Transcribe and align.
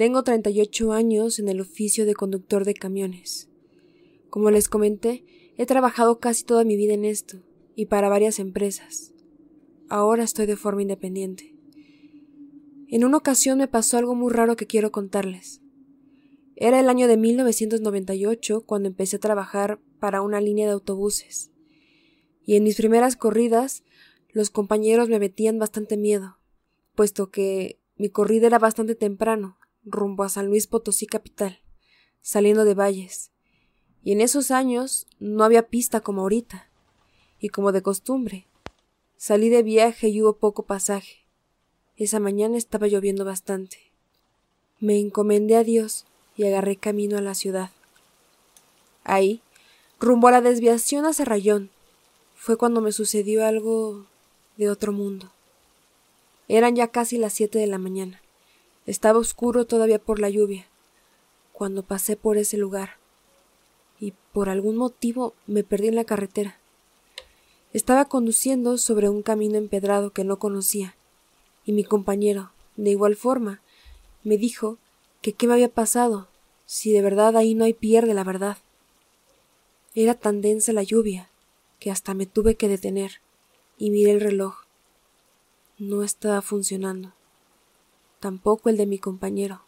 Tengo 0.00 0.22
38 0.22 0.92
años 0.94 1.38
en 1.38 1.50
el 1.50 1.60
oficio 1.60 2.06
de 2.06 2.14
conductor 2.14 2.64
de 2.64 2.72
camiones. 2.72 3.50
Como 4.30 4.50
les 4.50 4.70
comenté, 4.70 5.26
he 5.58 5.66
trabajado 5.66 6.20
casi 6.20 6.42
toda 6.42 6.64
mi 6.64 6.74
vida 6.74 6.94
en 6.94 7.04
esto, 7.04 7.42
y 7.76 7.84
para 7.84 8.08
varias 8.08 8.38
empresas. 8.38 9.12
Ahora 9.90 10.24
estoy 10.24 10.46
de 10.46 10.56
forma 10.56 10.80
independiente. 10.80 11.54
En 12.88 13.04
una 13.04 13.18
ocasión 13.18 13.58
me 13.58 13.68
pasó 13.68 13.98
algo 13.98 14.14
muy 14.14 14.32
raro 14.32 14.56
que 14.56 14.66
quiero 14.66 14.90
contarles. 14.90 15.60
Era 16.56 16.80
el 16.80 16.88
año 16.88 17.06
de 17.06 17.18
1998 17.18 18.62
cuando 18.62 18.88
empecé 18.88 19.16
a 19.16 19.20
trabajar 19.20 19.80
para 19.98 20.22
una 20.22 20.40
línea 20.40 20.64
de 20.64 20.72
autobuses. 20.72 21.50
Y 22.46 22.56
en 22.56 22.64
mis 22.64 22.76
primeras 22.76 23.16
corridas, 23.16 23.84
los 24.30 24.48
compañeros 24.48 25.10
me 25.10 25.18
metían 25.18 25.58
bastante 25.58 25.98
miedo, 25.98 26.38
puesto 26.94 27.30
que 27.30 27.78
mi 27.98 28.08
corrida 28.08 28.46
era 28.46 28.58
bastante 28.58 28.94
temprano, 28.94 29.58
rumbo 29.84 30.24
a 30.24 30.28
San 30.28 30.46
Luis 30.46 30.66
Potosí 30.66 31.06
capital, 31.06 31.60
saliendo 32.20 32.64
de 32.64 32.74
Valles. 32.74 33.30
Y 34.02 34.12
en 34.12 34.20
esos 34.20 34.50
años 34.50 35.06
no 35.18 35.44
había 35.44 35.68
pista 35.68 36.00
como 36.00 36.22
ahorita. 36.22 36.68
Y 37.38 37.48
como 37.48 37.72
de 37.72 37.82
costumbre, 37.82 38.46
salí 39.16 39.48
de 39.48 39.62
viaje 39.62 40.08
y 40.08 40.22
hubo 40.22 40.36
poco 40.36 40.64
pasaje. 40.64 41.26
Esa 41.96 42.20
mañana 42.20 42.56
estaba 42.56 42.86
lloviendo 42.86 43.24
bastante. 43.24 43.78
Me 44.78 44.98
encomendé 44.98 45.56
a 45.56 45.64
Dios 45.64 46.06
y 46.36 46.44
agarré 46.44 46.76
camino 46.76 47.18
a 47.18 47.22
la 47.22 47.34
ciudad. 47.34 47.70
Ahí, 49.04 49.42
rumbo 49.98 50.28
a 50.28 50.30
la 50.30 50.40
desviación 50.40 51.04
a 51.04 51.12
Rayón, 51.12 51.70
fue 52.34 52.56
cuando 52.56 52.80
me 52.80 52.92
sucedió 52.92 53.44
algo 53.44 54.06
de 54.56 54.70
otro 54.70 54.92
mundo. 54.92 55.30
Eran 56.48 56.74
ya 56.74 56.88
casi 56.88 57.18
las 57.18 57.34
siete 57.34 57.58
de 57.58 57.66
la 57.66 57.78
mañana. 57.78 58.19
Estaba 58.90 59.20
oscuro 59.20 59.66
todavía 59.66 60.00
por 60.00 60.18
la 60.18 60.30
lluvia, 60.30 60.66
cuando 61.52 61.84
pasé 61.84 62.16
por 62.16 62.36
ese 62.38 62.56
lugar, 62.56 62.96
y 64.00 64.14
por 64.32 64.48
algún 64.48 64.74
motivo 64.74 65.32
me 65.46 65.62
perdí 65.62 65.86
en 65.86 65.94
la 65.94 66.02
carretera. 66.02 66.58
Estaba 67.72 68.06
conduciendo 68.06 68.78
sobre 68.78 69.08
un 69.08 69.22
camino 69.22 69.58
empedrado 69.58 70.10
que 70.10 70.24
no 70.24 70.40
conocía, 70.40 70.96
y 71.64 71.70
mi 71.70 71.84
compañero, 71.84 72.50
de 72.74 72.90
igual 72.90 73.14
forma, 73.14 73.62
me 74.24 74.36
dijo 74.36 74.78
que 75.22 75.34
qué 75.34 75.46
me 75.46 75.52
había 75.52 75.68
pasado, 75.68 76.26
si 76.66 76.92
de 76.92 77.00
verdad 77.00 77.36
ahí 77.36 77.54
no 77.54 77.66
hay 77.66 77.74
pierde 77.74 78.12
la 78.12 78.24
verdad. 78.24 78.58
Era 79.94 80.14
tan 80.14 80.40
densa 80.40 80.72
la 80.72 80.82
lluvia 80.82 81.30
que 81.78 81.92
hasta 81.92 82.12
me 82.12 82.26
tuve 82.26 82.56
que 82.56 82.66
detener 82.66 83.20
y 83.78 83.90
miré 83.90 84.10
el 84.10 84.20
reloj. 84.20 84.64
No 85.78 86.02
estaba 86.02 86.42
funcionando. 86.42 87.12
Tampoco 88.20 88.68
el 88.68 88.76
de 88.76 88.86
mi 88.86 88.98
compañero. 88.98 89.62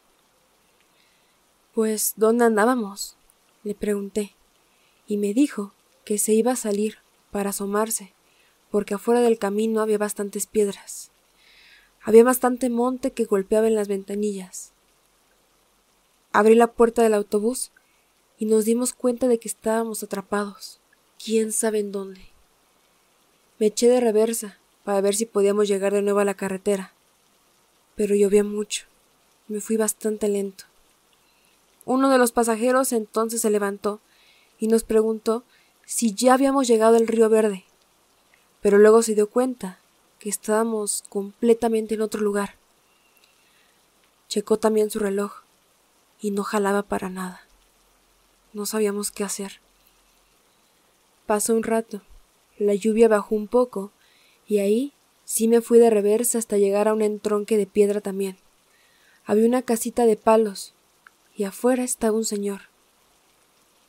Pues, 1.74 2.12
¿dónde 2.16 2.44
andábamos? 2.44 3.16
le 3.64 3.74
pregunté, 3.74 4.34
y 5.06 5.16
me 5.16 5.32
dijo 5.32 5.72
que 6.04 6.18
se 6.18 6.32
iba 6.34 6.52
a 6.52 6.56
salir 6.56 6.98
para 7.30 7.50
asomarse, 7.50 8.12
porque 8.70 8.94
afuera 8.94 9.20
del 9.20 9.38
camino 9.38 9.80
había 9.80 9.98
bastantes 9.98 10.46
piedras. 10.46 11.10
Había 12.02 12.24
bastante 12.24 12.68
monte 12.68 13.12
que 13.12 13.24
golpeaba 13.24 13.68
en 13.68 13.74
las 13.74 13.88
ventanillas. 13.88 14.72
Abrí 16.32 16.54
la 16.54 16.66
puerta 16.66 17.02
del 17.02 17.14
autobús 17.14 17.70
y 18.38 18.46
nos 18.46 18.64
dimos 18.64 18.92
cuenta 18.92 19.28
de 19.28 19.38
que 19.38 19.48
estábamos 19.48 20.02
atrapados, 20.02 20.80
quién 21.22 21.52
sabe 21.52 21.78
en 21.78 21.92
dónde. 21.92 22.22
Me 23.58 23.66
eché 23.66 23.88
de 23.88 24.00
reversa 24.00 24.58
para 24.84 25.00
ver 25.00 25.14
si 25.14 25.26
podíamos 25.26 25.68
llegar 25.68 25.92
de 25.92 26.02
nuevo 26.02 26.18
a 26.18 26.24
la 26.24 26.34
carretera, 26.34 26.91
pero 27.96 28.14
llovía 28.14 28.44
mucho. 28.44 28.86
Me 29.48 29.60
fui 29.60 29.76
bastante 29.76 30.28
lento. 30.28 30.64
Uno 31.84 32.10
de 32.10 32.18
los 32.18 32.32
pasajeros 32.32 32.92
entonces 32.92 33.40
se 33.40 33.50
levantó 33.50 34.00
y 34.58 34.68
nos 34.68 34.84
preguntó 34.84 35.44
si 35.84 36.14
ya 36.14 36.34
habíamos 36.34 36.68
llegado 36.68 36.96
al 36.96 37.08
río 37.08 37.28
Verde, 37.28 37.64
pero 38.60 38.78
luego 38.78 39.02
se 39.02 39.14
dio 39.14 39.28
cuenta 39.28 39.78
que 40.18 40.28
estábamos 40.28 41.02
completamente 41.08 41.94
en 41.94 42.02
otro 42.02 42.20
lugar. 42.20 42.54
Checó 44.28 44.58
también 44.58 44.90
su 44.90 45.00
reloj 45.00 45.42
y 46.20 46.30
no 46.30 46.44
jalaba 46.44 46.82
para 46.82 47.10
nada. 47.10 47.42
No 48.52 48.64
sabíamos 48.64 49.10
qué 49.10 49.24
hacer. 49.24 49.60
Pasó 51.26 51.54
un 51.54 51.64
rato, 51.64 52.02
la 52.58 52.74
lluvia 52.74 53.08
bajó 53.08 53.34
un 53.34 53.48
poco 53.48 53.90
y 54.46 54.58
ahí 54.58 54.92
sí 55.32 55.48
me 55.48 55.62
fui 55.62 55.78
de 55.78 55.88
reversa 55.88 56.36
hasta 56.36 56.58
llegar 56.58 56.88
a 56.88 56.92
un 56.92 57.00
entronque 57.00 57.56
de 57.56 57.64
piedra 57.64 58.02
también. 58.02 58.36
Había 59.24 59.46
una 59.46 59.62
casita 59.62 60.04
de 60.04 60.18
palos 60.18 60.74
y 61.34 61.44
afuera 61.44 61.84
estaba 61.84 62.18
un 62.18 62.26
señor. 62.26 62.68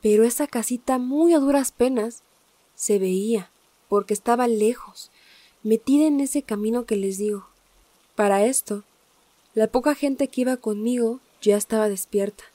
Pero 0.02 0.24
esa 0.24 0.48
casita 0.48 1.00
muy 1.00 1.34
a 1.34 1.40
duras 1.40 1.74
penas 1.74 2.24
se 2.76 2.98
veía 2.98 3.52
porque 3.90 4.14
estaba 4.14 4.48
lejos 4.48 5.12
metida 5.64 6.06
en 6.06 6.22
ese 6.22 6.44
camino 6.44 6.86
que 6.86 6.96
les 6.96 7.18
digo. 7.18 7.50
Para 8.16 8.46
esto, 8.46 8.86
la 9.54 9.68
poca 9.68 9.96
gente 9.96 10.30
que 10.30 10.42
iba 10.42 10.56
conmigo 10.56 11.20
ya 11.42 11.58
estaba 11.58 11.90
despierta, 11.90 12.46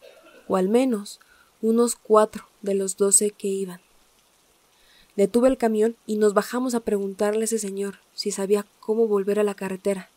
o 0.46 0.56
al 0.56 0.70
menos 0.70 1.20
unos 1.60 1.94
cuatro 1.94 2.46
de 2.62 2.72
los 2.72 2.96
doce 2.96 3.32
que 3.32 3.48
iban. 3.48 3.82
Detuve 5.18 5.48
el 5.48 5.58
camión 5.58 5.96
y 6.06 6.14
nos 6.14 6.32
bajamos 6.32 6.76
a 6.76 6.80
preguntarle 6.80 7.40
a 7.40 7.44
ese 7.46 7.58
señor 7.58 7.98
si 8.14 8.30
sabía 8.30 8.64
cómo 8.78 9.08
volver 9.08 9.40
a 9.40 9.42
la 9.42 9.54
carretera. 9.54 10.10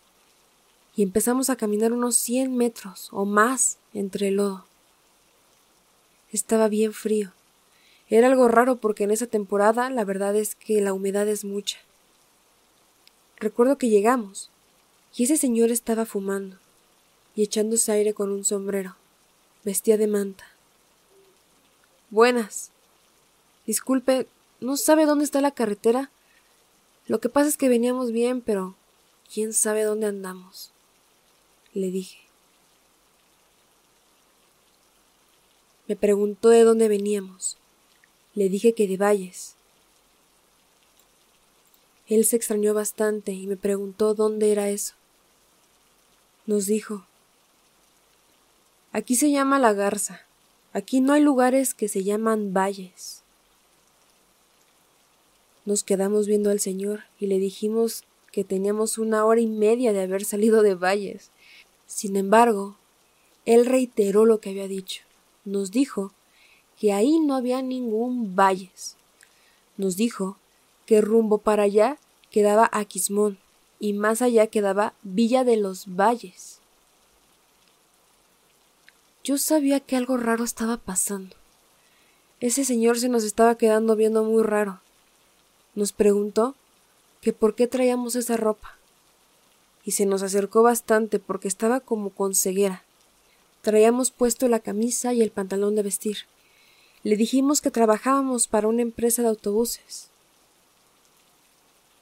Y 0.96 1.02
empezamos 1.02 1.50
a 1.50 1.56
caminar 1.56 1.92
unos 1.92 2.16
cien 2.16 2.56
metros 2.56 3.10
o 3.12 3.26
más 3.26 3.80
entre 3.96 4.28
el 4.28 4.36
lodo. 4.36 4.64
Estaba 6.32 6.68
bien 6.68 6.94
frío. 6.94 7.32
Era 8.12 8.28
algo 8.28 8.48
raro 8.48 8.76
porque 8.76 9.06
en 9.06 9.10
esa 9.10 9.26
temporada 9.26 9.90
la 9.90 10.06
verdad 10.06 10.36
es 10.36 10.54
que 10.54 10.82
la 10.82 10.94
humedad 10.94 11.28
es 11.28 11.46
mucha. 11.46 11.80
Recuerdo 13.38 13.80
que 13.80 13.90
llegamos, 13.90 14.52
y 15.16 15.24
ese 15.24 15.36
señor 15.36 15.72
estaba 15.72 16.06
fumando, 16.06 16.58
y 17.36 17.42
echándose 17.42 17.92
aire 17.92 18.14
con 18.14 18.32
un 18.32 18.46
sombrero. 18.46 18.98
Vestía 19.64 19.98
de 19.98 20.06
manta. 20.06 20.46
Buenas. 22.12 22.70
Disculpe, 23.66 24.28
¿no 24.62 24.78
sabe 24.78 25.06
dónde 25.06 25.26
está 25.26 25.42
la 25.42 25.52
carretera? 25.52 26.10
Lo 27.08 27.20
que 27.20 27.30
pasa 27.30 27.50
es 27.50 27.58
que 27.58 27.68
veníamos 27.68 28.12
bien, 28.12 28.42
pero 28.42 28.76
quién 29.32 29.54
sabe 29.54 29.84
dónde 29.84 30.08
andamos. 30.08 30.72
Le 31.74 31.92
dije. 31.92 32.20
Me 35.88 35.96
preguntó 35.98 36.50
de 36.50 36.64
dónde 36.64 36.88
veníamos. 36.88 37.58
Le 38.34 38.48
dije 38.48 38.74
que 38.74 38.88
de 38.88 38.96
Valles. 38.96 39.56
Él 42.08 42.26
se 42.26 42.36
extrañó 42.36 42.74
bastante 42.74 43.34
y 43.34 43.48
me 43.48 43.58
preguntó 43.58 44.14
dónde 44.14 44.52
era 44.52 44.70
eso. 44.70 44.94
Nos 46.46 46.66
dijo 46.66 47.06
Aquí 48.94 49.16
se 49.16 49.32
llama 49.32 49.60
la 49.60 49.72
garza. 49.72 50.22
Aquí 50.74 51.00
no 51.00 51.14
hay 51.14 51.22
lugares 51.22 51.74
que 51.74 51.88
se 51.88 52.04
llaman 52.04 52.54
valles. 52.54 53.21
Nos 55.66 55.84
quedamos 55.84 56.28
viendo 56.28 56.50
al 56.50 56.60
señor 56.60 57.02
y 57.20 57.28
le 57.28 57.38
dijimos 57.38 58.04
que 58.32 58.44
teníamos 58.44 58.98
una 58.98 59.26
hora 59.26 59.42
y 59.42 59.48
media 59.48 59.94
de 59.94 60.02
haber 60.02 60.26
salido 60.26 60.64
de 60.64 60.76
valles. 60.76 61.32
Sin 61.86 62.16
embargo, 62.16 62.78
él 63.46 63.66
reiteró 63.66 64.26
lo 64.26 64.40
que 64.40 64.52
había 64.52 64.68
dicho. 64.68 65.04
Nos 65.46 65.72
dijo 65.72 66.14
que 66.80 66.94
ahí 66.94 67.20
no 67.20 67.36
había 67.36 67.62
ningún 67.62 68.36
valles. 68.36 68.96
Nos 69.78 69.98
dijo 69.98 70.38
que 70.86 71.02
rumbo 71.02 71.38
para 71.40 71.64
allá 71.64 71.98
quedaba 72.32 72.70
Aquismón 72.72 73.38
y 73.80 73.94
más 73.94 74.22
allá 74.22 74.48
quedaba 74.48 74.94
Villa 75.04 75.44
de 75.44 75.58
los 75.58 75.86
Valles. 75.88 76.60
Yo 79.24 79.38
sabía 79.38 79.80
que 79.80 79.96
algo 79.96 80.18
raro 80.18 80.44
estaba 80.44 80.78
pasando. 80.78 81.36
Ese 82.40 82.66
señor 82.66 83.00
se 83.00 83.10
nos 83.10 83.24
estaba 83.24 83.56
quedando 83.56 83.96
viendo 83.96 84.24
muy 84.24 84.44
raro. 84.44 84.82
Nos 85.74 85.94
preguntó 85.94 86.56
que 87.22 87.34
por 87.34 87.56
qué 87.56 87.68
traíamos 87.68 88.16
esa 88.16 88.38
ropa. 88.38 88.78
Y 89.86 89.92
se 89.92 90.06
nos 90.06 90.22
acercó 90.22 90.64
bastante 90.64 91.20
porque 91.20 91.48
estaba 91.48 91.80
como 91.80 92.10
con 92.10 92.36
ceguera. 92.36 92.84
Traíamos 93.62 94.12
puesto 94.12 94.48
la 94.48 94.60
camisa 94.60 95.14
y 95.14 95.22
el 95.22 95.32
pantalón 95.32 95.76
de 95.76 95.84
vestir. 95.84 96.18
Le 97.04 97.16
dijimos 97.16 97.62
que 97.62 97.72
trabajábamos 97.72 98.48
para 98.48 98.68
una 98.68 98.82
empresa 98.82 99.22
de 99.22 99.30
autobuses. 99.30 100.10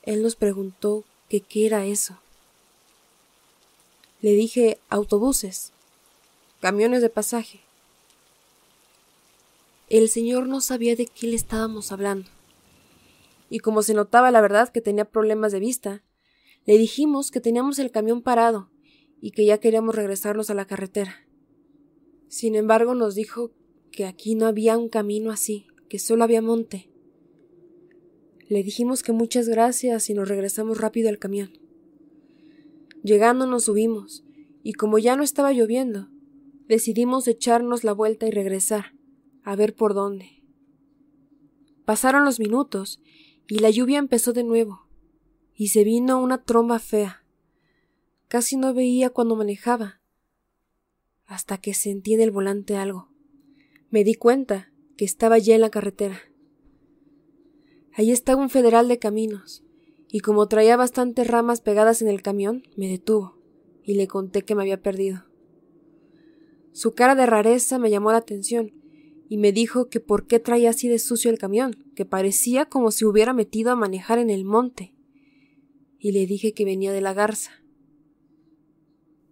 Él 0.03 0.23
nos 0.23 0.35
preguntó 0.35 1.03
que 1.29 1.41
qué 1.41 1.65
era 1.65 1.85
eso. 1.85 2.17
Le 4.21 4.31
dije 4.31 4.79
autobuses, 4.89 5.71
camiones 6.59 7.01
de 7.01 7.09
pasaje. 7.09 7.61
El 9.89 10.09
señor 10.09 10.47
no 10.47 10.59
sabía 10.59 10.95
de 10.95 11.05
qué 11.05 11.27
le 11.27 11.35
estábamos 11.35 11.91
hablando. 11.91 12.29
Y 13.49 13.59
como 13.59 13.81
se 13.81 13.93
notaba 13.93 14.31
la 14.31 14.41
verdad 14.41 14.69
que 14.69 14.81
tenía 14.81 15.05
problemas 15.05 15.51
de 15.51 15.59
vista, 15.59 16.03
le 16.65 16.77
dijimos 16.77 17.31
que 17.31 17.41
teníamos 17.41 17.79
el 17.79 17.91
camión 17.91 18.21
parado 18.21 18.69
y 19.21 19.31
que 19.31 19.45
ya 19.45 19.57
queríamos 19.57 19.95
regresarnos 19.95 20.49
a 20.49 20.53
la 20.53 20.65
carretera. 20.65 21.27
Sin 22.27 22.55
embargo, 22.55 22.93
nos 22.93 23.15
dijo 23.15 23.51
que 23.91 24.05
aquí 24.05 24.35
no 24.35 24.45
había 24.45 24.77
un 24.77 24.87
camino 24.87 25.31
así, 25.31 25.67
que 25.89 25.99
solo 25.99 26.23
había 26.23 26.41
monte. 26.41 26.91
Le 28.47 28.63
dijimos 28.63 29.03
que 29.03 29.11
muchas 29.11 29.49
gracias 29.49 30.09
y 30.09 30.13
nos 30.13 30.29
regresamos 30.29 30.79
rápido 30.79 31.09
al 31.09 31.19
camión. 31.19 31.51
Llegando 33.03 33.47
nos 33.47 33.65
subimos, 33.65 34.23
y 34.63 34.73
como 34.73 34.99
ya 34.99 35.15
no 35.15 35.23
estaba 35.23 35.53
lloviendo, 35.53 36.09
decidimos 36.67 37.27
echarnos 37.27 37.83
la 37.83 37.93
vuelta 37.93 38.27
y 38.27 38.31
regresar, 38.31 38.93
a 39.43 39.55
ver 39.55 39.73
por 39.73 39.93
dónde. 39.93 40.43
Pasaron 41.85 42.25
los 42.25 42.39
minutos, 42.39 43.01
y 43.49 43.59
la 43.59 43.71
lluvia 43.71 43.97
empezó 43.97 44.31
de 44.31 44.43
nuevo, 44.43 44.85
y 45.55 45.69
se 45.69 45.83
vino 45.83 46.21
una 46.21 46.43
tromba 46.43 46.77
fea. 46.77 47.25
Casi 48.27 48.55
no 48.55 48.75
veía 48.75 49.09
cuando 49.09 49.35
manejaba, 49.35 50.01
hasta 51.25 51.57
que 51.57 51.73
sentí 51.73 52.13
en 52.13 52.21
el 52.21 52.29
volante 52.29 52.77
algo. 52.77 53.09
Me 53.89 54.03
di 54.03 54.13
cuenta 54.13 54.71
que 54.97 55.05
estaba 55.05 55.39
ya 55.39 55.55
en 55.55 55.61
la 55.61 55.71
carretera. 55.71 56.19
Allí 57.93 58.11
estaba 58.11 58.39
un 58.39 58.51
federal 58.51 58.87
de 58.87 58.99
caminos, 58.99 59.63
y 60.07 60.19
como 60.19 60.47
traía 60.47 60.77
bastantes 60.77 61.27
ramas 61.27 61.59
pegadas 61.59 62.03
en 62.03 62.07
el 62.07 62.21
camión, 62.21 62.63
me 62.77 62.87
detuvo, 62.87 63.39
y 63.83 63.95
le 63.95 64.07
conté 64.07 64.43
que 64.43 64.53
me 64.53 64.61
había 64.61 64.83
perdido. 64.83 65.25
Su 66.71 66.93
cara 66.93 67.15
de 67.15 67.25
rareza 67.25 67.79
me 67.79 67.89
llamó 67.89 68.11
la 68.11 68.19
atención, 68.19 68.78
y 69.29 69.37
me 69.37 69.51
dijo 69.51 69.89
que 69.89 69.99
por 69.99 70.25
qué 70.25 70.39
traía 70.39 70.71
así 70.71 70.89
de 70.89 70.97
sucio 70.97 71.29
el 71.29 71.37
camión, 71.37 71.85
que 71.95 72.03
parecía 72.03 72.65
como 72.65 72.89
si 72.89 73.05
hubiera 73.05 73.31
metido 73.31 73.71
a 73.71 73.75
manejar 73.75 74.17
en 74.17 74.31
el 74.31 74.43
monte. 74.43 74.95
Y 75.99 76.13
le 76.13 76.25
dije 76.25 76.53
que 76.53 76.65
venía 76.65 76.91
de 76.91 77.01
la 77.01 77.13
garza. 77.13 77.51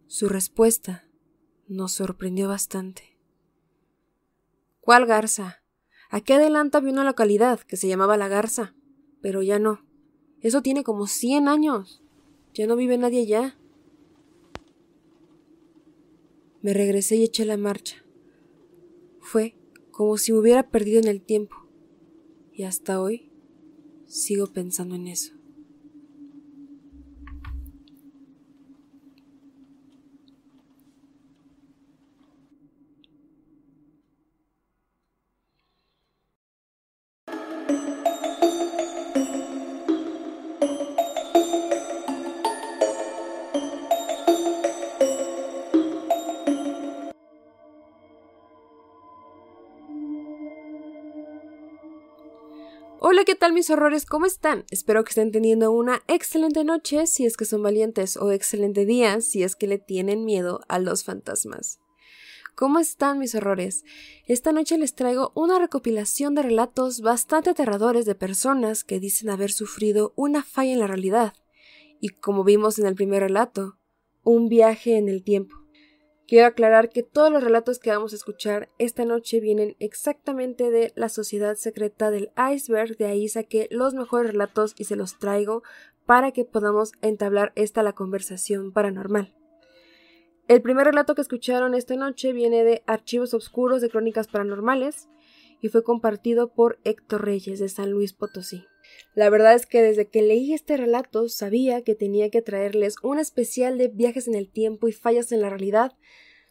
Su 0.06 0.30
respuesta 0.30 1.10
nos 1.68 1.94
sorprendió 1.94 2.48
bastante. 2.48 3.18
¿Cuál 4.80 5.08
garza? 5.08 5.64
Aquí 6.10 6.34
adelante 6.34 6.78
había 6.78 6.94
una 6.94 7.04
localidad 7.04 7.60
que 7.62 7.76
se 7.76 7.88
llamaba 7.88 8.16
La 8.16 8.30
Garza, 8.30 8.76
pero 9.22 9.42
ya 9.42 9.60
no. 9.60 9.84
Eso 10.40 10.62
tiene 10.62 10.84
como 10.84 11.08
cien 11.08 11.48
años. 11.48 12.04
Ya 12.54 12.68
no 12.68 12.76
vive 12.76 12.98
nadie 12.98 13.22
allá. 13.22 13.58
Me 16.62 16.74
regresé 16.74 17.18
y 17.18 17.24
eché 17.24 17.44
la 17.44 17.58
marcha. 17.58 18.06
Fue 19.20 19.58
como 19.98 20.20
si 20.20 20.32
me 20.32 20.38
hubiera 20.38 20.70
perdido 20.70 21.00
en 21.00 21.08
el 21.08 21.24
tiempo. 21.24 21.56
Y 22.54 22.66
hasta 22.66 23.02
hoy 23.02 23.32
sigo 24.06 24.46
pensando 24.46 24.94
en 24.94 25.08
eso. 25.08 25.34
¿Qué 53.28 53.36
tal 53.36 53.52
mis 53.52 53.70
horrores? 53.70 54.06
¿Cómo 54.06 54.26
están? 54.26 54.64
Espero 54.72 55.04
que 55.04 55.10
estén 55.10 55.34
teniendo 55.34 55.70
una 55.74 56.02
excelente 56.08 56.64
noche 56.64 57.08
si 57.08 57.26
es 57.26 57.36
que 57.36 57.44
son 57.44 57.62
valientes 57.62 58.16
o 58.16 58.32
excelente 58.32 58.86
día 58.86 59.20
si 59.20 59.44
es 59.44 59.58
que 59.58 59.68
le 59.68 59.80
tienen 59.80 60.24
miedo 60.24 60.62
a 60.70 60.80
los 60.80 61.04
fantasmas. 61.04 61.82
¿Cómo 62.56 62.80
están 62.80 63.20
mis 63.20 63.36
horrores? 63.36 63.84
Esta 64.28 64.54
noche 64.54 64.78
les 64.78 64.96
traigo 64.96 65.34
una 65.36 65.60
recopilación 65.60 66.36
de 66.36 66.44
relatos 66.44 67.02
bastante 67.02 67.50
aterradores 67.50 68.06
de 68.06 68.16
personas 68.16 68.86
que 68.86 69.02
dicen 69.02 69.30
haber 69.30 69.52
sufrido 69.52 70.14
una 70.16 70.42
falla 70.42 70.72
en 70.72 70.80
la 70.80 70.88
realidad 70.88 71.34
y, 72.00 72.12
como 72.12 72.46
vimos 72.46 72.80
en 72.80 72.86
el 72.86 72.96
primer 72.96 73.24
relato, 73.24 73.78
un 74.24 74.48
viaje 74.48 74.96
en 74.96 75.10
el 75.10 75.26
tiempo. 75.26 75.67
Quiero 76.28 76.48
aclarar 76.48 76.90
que 76.90 77.04
todos 77.04 77.32
los 77.32 77.42
relatos 77.42 77.80
que 77.80 77.90
vamos 77.90 78.12
a 78.12 78.18
escuchar 78.18 78.70
esta 78.80 79.06
noche 79.06 79.40
vienen 79.40 79.78
exactamente 79.80 80.70
de 80.72 80.92
la 80.96 81.08
Sociedad 81.08 81.56
Secreta 81.56 82.12
del 82.12 82.32
Iceberg, 82.54 82.98
de 82.98 83.06
ahí 83.06 83.30
saqué 83.30 83.70
los 83.72 83.94
mejores 83.94 84.32
relatos 84.32 84.76
y 84.78 84.84
se 84.84 84.98
los 84.98 85.20
traigo 85.20 85.64
para 86.06 86.34
que 86.34 86.44
podamos 86.44 86.92
entablar 87.02 87.54
esta 87.56 87.82
la 87.82 87.94
conversación 87.94 88.74
paranormal. 88.74 89.34
El 90.50 90.62
primer 90.62 90.88
relato 90.88 91.16
que 91.16 91.22
escucharon 91.22 91.74
esta 91.74 91.96
noche 91.96 92.34
viene 92.34 92.66
de 92.66 92.84
Archivos 92.88 93.34
Oscuros 93.34 93.80
de 93.82 93.90
Crónicas 93.90 94.28
Paranormales 94.28 95.08
y 95.62 95.70
fue 95.70 95.84
compartido 95.84 96.54
por 96.54 96.78
Héctor 96.84 97.24
Reyes 97.24 97.60
de 97.60 97.70
San 97.70 97.92
Luis 97.92 98.12
Potosí. 98.12 98.66
La 99.14 99.30
verdad 99.30 99.56
es 99.56 99.66
que 99.66 99.82
desde 99.82 100.08
que 100.08 100.22
leí 100.22 100.54
este 100.54 100.78
relato 100.78 101.30
sabía 101.30 101.84
que 101.84 101.96
tenía 101.96 102.30
que 102.30 102.42
traerles 102.42 102.96
un 103.04 103.20
especial 103.20 103.78
de 103.78 103.88
viajes 103.88 104.28
en 104.28 104.36
el 104.36 104.50
tiempo 104.50 104.88
y 104.88 104.94
fallas 104.94 105.32
en 105.32 105.42
la 105.42 105.50
realidad 105.50 105.94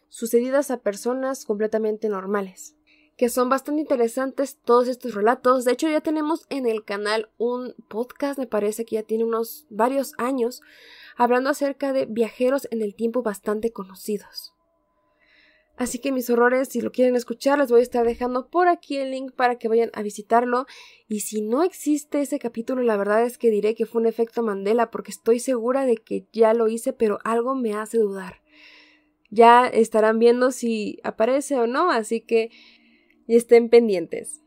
sucedidas 0.09 0.71
a 0.71 0.81
personas 0.81 1.45
completamente 1.45 2.09
normales 2.09 2.77
que 3.17 3.29
son 3.29 3.49
bastante 3.49 3.81
interesantes 3.81 4.59
todos 4.63 4.87
estos 4.87 5.15
relatos. 5.15 5.65
De 5.65 5.71
hecho, 5.71 5.89
ya 5.89 6.01
tenemos 6.01 6.45
en 6.49 6.67
el 6.67 6.85
canal 6.85 7.29
un 7.37 7.73
podcast, 7.89 8.37
me 8.37 8.45
parece 8.45 8.85
que 8.85 8.95
ya 8.95 9.03
tiene 9.03 9.25
unos 9.25 9.65
varios 9.69 10.13
años, 10.19 10.61
hablando 11.17 11.49
acerca 11.49 11.93
de 11.93 12.05
viajeros 12.05 12.67
en 12.69 12.83
el 12.83 12.95
tiempo 12.95 13.23
bastante 13.23 13.73
conocidos. 13.73 14.53
Así 15.77 15.99
que 15.99 16.11
mis 16.11 16.27
horrores, 16.31 16.69
si 16.69 16.81
lo 16.81 16.91
quieren 16.91 17.15
escuchar, 17.15 17.59
les 17.59 17.69
voy 17.69 17.81
a 17.81 17.83
estar 17.83 18.03
dejando 18.03 18.49
por 18.49 18.67
aquí 18.67 18.97
el 18.97 19.11
link 19.11 19.31
para 19.31 19.59
que 19.59 19.67
vayan 19.67 19.91
a 19.93 20.01
visitarlo. 20.01 20.65
Y 21.07 21.19
si 21.19 21.41
no 21.41 21.61
existe 21.61 22.19
ese 22.19 22.39
capítulo, 22.39 22.81
la 22.81 22.97
verdad 22.97 23.23
es 23.23 23.37
que 23.37 23.51
diré 23.51 23.75
que 23.75 23.85
fue 23.85 24.01
un 24.01 24.07
efecto 24.07 24.41
Mandela, 24.41 24.89
porque 24.89 25.11
estoy 25.11 25.39
segura 25.39 25.85
de 25.85 25.97
que 25.97 26.25
ya 26.33 26.55
lo 26.55 26.67
hice, 26.67 26.93
pero 26.93 27.19
algo 27.23 27.53
me 27.53 27.75
hace 27.75 27.99
dudar. 27.99 28.41
Ya 29.29 29.67
estarán 29.67 30.17
viendo 30.17 30.51
si 30.51 30.99
aparece 31.03 31.59
o 31.59 31.67
no, 31.67 31.91
así 31.91 32.21
que 32.21 32.49
estén 33.27 33.69
pendientes. 33.69 34.41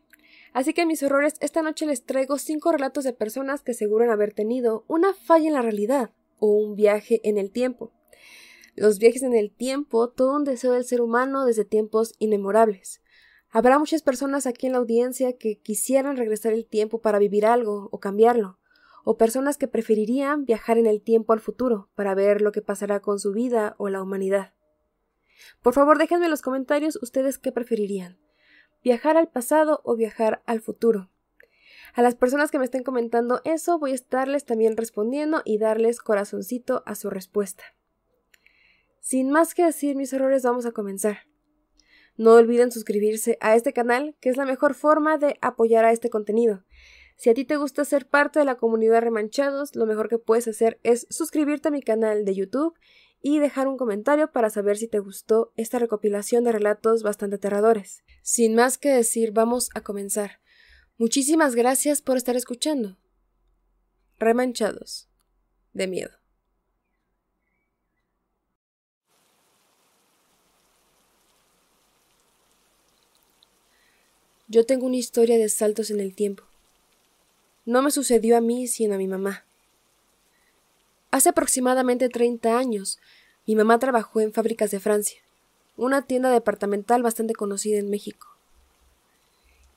Así 0.51 0.73
que 0.73 0.85
mis 0.85 1.01
horrores, 1.01 1.35
esta 1.39 1.61
noche 1.61 1.85
les 1.85 2.03
traigo 2.03 2.37
cinco 2.39 2.73
relatos 2.73 3.05
de 3.05 3.13
personas 3.13 3.61
que 3.61 3.71
aseguran 3.71 4.09
haber 4.09 4.33
tenido 4.33 4.83
una 4.89 5.13
falla 5.13 5.47
en 5.47 5.53
la 5.53 5.61
realidad 5.61 6.11
o 6.39 6.47
un 6.47 6.75
viaje 6.75 7.21
en 7.23 7.37
el 7.37 7.51
tiempo 7.51 7.93
los 8.75 8.99
viajes 8.99 9.23
en 9.23 9.33
el 9.33 9.51
tiempo, 9.51 10.09
todo 10.09 10.35
un 10.35 10.43
deseo 10.43 10.73
del 10.73 10.85
ser 10.85 11.01
humano 11.01 11.45
desde 11.45 11.65
tiempos 11.65 12.13
inmemorables. 12.19 13.01
Habrá 13.49 13.77
muchas 13.79 14.01
personas 14.01 14.47
aquí 14.47 14.67
en 14.67 14.73
la 14.73 14.79
audiencia 14.79 15.37
que 15.37 15.59
quisieran 15.59 16.15
regresar 16.15 16.53
el 16.53 16.65
tiempo 16.65 17.01
para 17.01 17.19
vivir 17.19 17.45
algo 17.45 17.89
o 17.91 17.99
cambiarlo, 17.99 18.59
o 19.03 19.17
personas 19.17 19.57
que 19.57 19.67
preferirían 19.67 20.45
viajar 20.45 20.77
en 20.77 20.85
el 20.85 21.01
tiempo 21.01 21.33
al 21.33 21.41
futuro 21.41 21.89
para 21.95 22.15
ver 22.15 22.41
lo 22.41 22.51
que 22.51 22.61
pasará 22.61 23.01
con 23.01 23.19
su 23.19 23.33
vida 23.33 23.75
o 23.77 23.89
la 23.89 24.01
humanidad. 24.01 24.53
Por 25.61 25.73
favor, 25.73 25.97
déjenme 25.97 26.25
en 26.25 26.31
los 26.31 26.41
comentarios 26.41 26.97
ustedes 27.01 27.37
qué 27.37 27.51
preferirían, 27.51 28.19
viajar 28.83 29.17
al 29.17 29.27
pasado 29.27 29.81
o 29.83 29.95
viajar 29.95 30.43
al 30.45 30.61
futuro. 30.61 31.09
A 31.93 32.01
las 32.01 32.15
personas 32.15 32.51
que 32.51 32.59
me 32.59 32.65
estén 32.65 32.83
comentando 32.83 33.41
eso 33.43 33.77
voy 33.79 33.91
a 33.91 33.95
estarles 33.95 34.45
también 34.45 34.77
respondiendo 34.77 35.41
y 35.43 35.57
darles 35.57 35.99
corazoncito 35.99 36.83
a 36.85 36.95
su 36.95 37.09
respuesta. 37.09 37.63
Sin 39.01 39.31
más 39.31 39.53
que 39.53 39.65
decir 39.65 39.95
mis 39.95 40.13
errores, 40.13 40.43
vamos 40.43 40.65
a 40.65 40.71
comenzar. 40.71 41.27
No 42.17 42.33
olviden 42.33 42.71
suscribirse 42.71 43.37
a 43.41 43.55
este 43.55 43.73
canal, 43.73 44.15
que 44.21 44.29
es 44.29 44.37
la 44.37 44.45
mejor 44.45 44.75
forma 44.75 45.17
de 45.17 45.37
apoyar 45.41 45.85
a 45.85 45.91
este 45.91 46.09
contenido. 46.09 46.63
Si 47.17 47.29
a 47.29 47.33
ti 47.33 47.43
te 47.43 47.57
gusta 47.57 47.83
ser 47.83 48.07
parte 48.07 48.39
de 48.39 48.45
la 48.45 48.55
comunidad 48.55 49.01
Remanchados, 49.01 49.75
lo 49.75 49.85
mejor 49.85 50.07
que 50.07 50.19
puedes 50.19 50.47
hacer 50.47 50.79
es 50.83 51.07
suscribirte 51.09 51.67
a 51.67 51.71
mi 51.71 51.81
canal 51.81 52.25
de 52.25 52.35
YouTube 52.35 52.77
y 53.21 53.39
dejar 53.39 53.67
un 53.67 53.77
comentario 53.77 54.31
para 54.31 54.49
saber 54.49 54.77
si 54.77 54.87
te 54.87 54.99
gustó 54.99 55.51
esta 55.55 55.79
recopilación 55.79 56.43
de 56.43 56.51
relatos 56.51 57.03
bastante 57.03 57.35
aterradores. 57.35 58.03
Sin 58.21 58.55
más 58.55 58.77
que 58.77 58.89
decir, 58.89 59.31
vamos 59.31 59.69
a 59.73 59.81
comenzar. 59.81 60.41
Muchísimas 60.97 61.55
gracias 61.55 62.01
por 62.01 62.17
estar 62.17 62.35
escuchando. 62.35 62.97
Remanchados. 64.19 65.09
De 65.73 65.87
miedo. 65.87 66.20
Yo 74.51 74.65
tengo 74.65 74.85
una 74.85 74.97
historia 74.97 75.37
de 75.37 75.47
saltos 75.47 75.91
en 75.91 76.01
el 76.01 76.13
tiempo. 76.13 76.43
No 77.63 77.81
me 77.81 77.89
sucedió 77.89 78.35
a 78.35 78.41
mí, 78.41 78.67
sino 78.67 78.95
a 78.95 78.97
mi 78.97 79.07
mamá. 79.07 79.45
Hace 81.09 81.29
aproximadamente 81.29 82.09
30 82.09 82.57
años, 82.57 82.99
mi 83.47 83.55
mamá 83.55 83.79
trabajó 83.79 84.19
en 84.19 84.33
Fábricas 84.33 84.69
de 84.69 84.81
Francia, 84.81 85.21
una 85.77 86.01
tienda 86.01 86.29
departamental 86.29 87.01
bastante 87.01 87.33
conocida 87.33 87.79
en 87.79 87.89
México. 87.89 88.27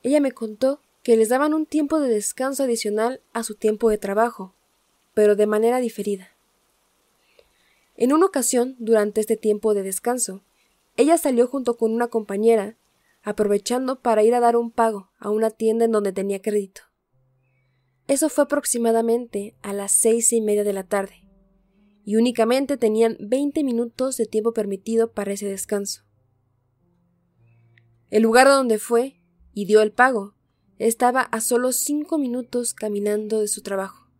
Ella 0.03 0.21
me 0.21 0.33
contó 0.33 0.81
que 1.05 1.17
les 1.17 1.29
daban 1.29 1.55
un 1.55 1.67
tiempo 1.67 2.01
de 2.01 2.09
descanso 2.09 2.65
adicional 2.65 3.21
a 3.33 3.45
su 3.45 3.55
tiempo 3.55 3.91
de 3.91 3.99
trabajo, 3.99 4.55
pero 5.15 5.37
de 5.37 5.47
manera 5.47 5.79
diferida. 5.79 6.31
En 7.97 8.13
una 8.13 8.27
ocasión, 8.27 8.75
durante 8.81 9.21
este 9.21 9.37
tiempo 9.37 9.73
de 9.73 9.85
descanso, 9.85 10.43
ella 10.97 11.17
salió 11.17 11.47
junto 11.47 11.77
con 11.77 11.93
una 11.93 12.09
compañera, 12.09 12.75
aprovechando 13.25 14.01
para 14.01 14.23
ir 14.23 14.35
a 14.35 14.41
dar 14.41 14.57
un 14.57 14.71
pago 14.71 15.11
a 15.19 15.31
una 15.31 15.51
tienda 15.51 15.87
en 15.87 15.93
donde 15.93 16.13
tenía 16.13 16.43
crédito. 16.43 16.83
Eso 18.07 18.29
fue 18.29 18.45
aproximadamente 18.45 19.57
a 19.63 19.73
las 19.73 19.93
seis 19.93 20.33
y 20.35 20.43
media 20.43 20.63
de 20.63 20.75
la 20.75 20.85
tarde, 20.85 21.27
y 22.05 22.17
únicamente 22.17 22.77
tenían 22.77 23.17
veinte 23.19 23.65
minutos 23.65 24.19
de 24.19 24.27
tiempo 24.27 24.53
permitido 24.53 25.13
para 25.13 25.33
ese 25.33 25.47
descanso. 25.47 26.03
El 28.11 28.23
lugar 28.23 28.47
donde 28.47 28.79
fue 28.79 29.23
y 29.55 29.65
dio 29.65 29.81
el 29.81 29.91
pago 29.91 30.35
estaba 30.79 31.23
a 31.23 31.41
solo 31.41 31.73
cinco 31.73 32.19
minutos 32.19 32.75
caminando 32.75 33.41
de 33.41 33.49
su 33.49 33.63
trabajo. 33.63 34.11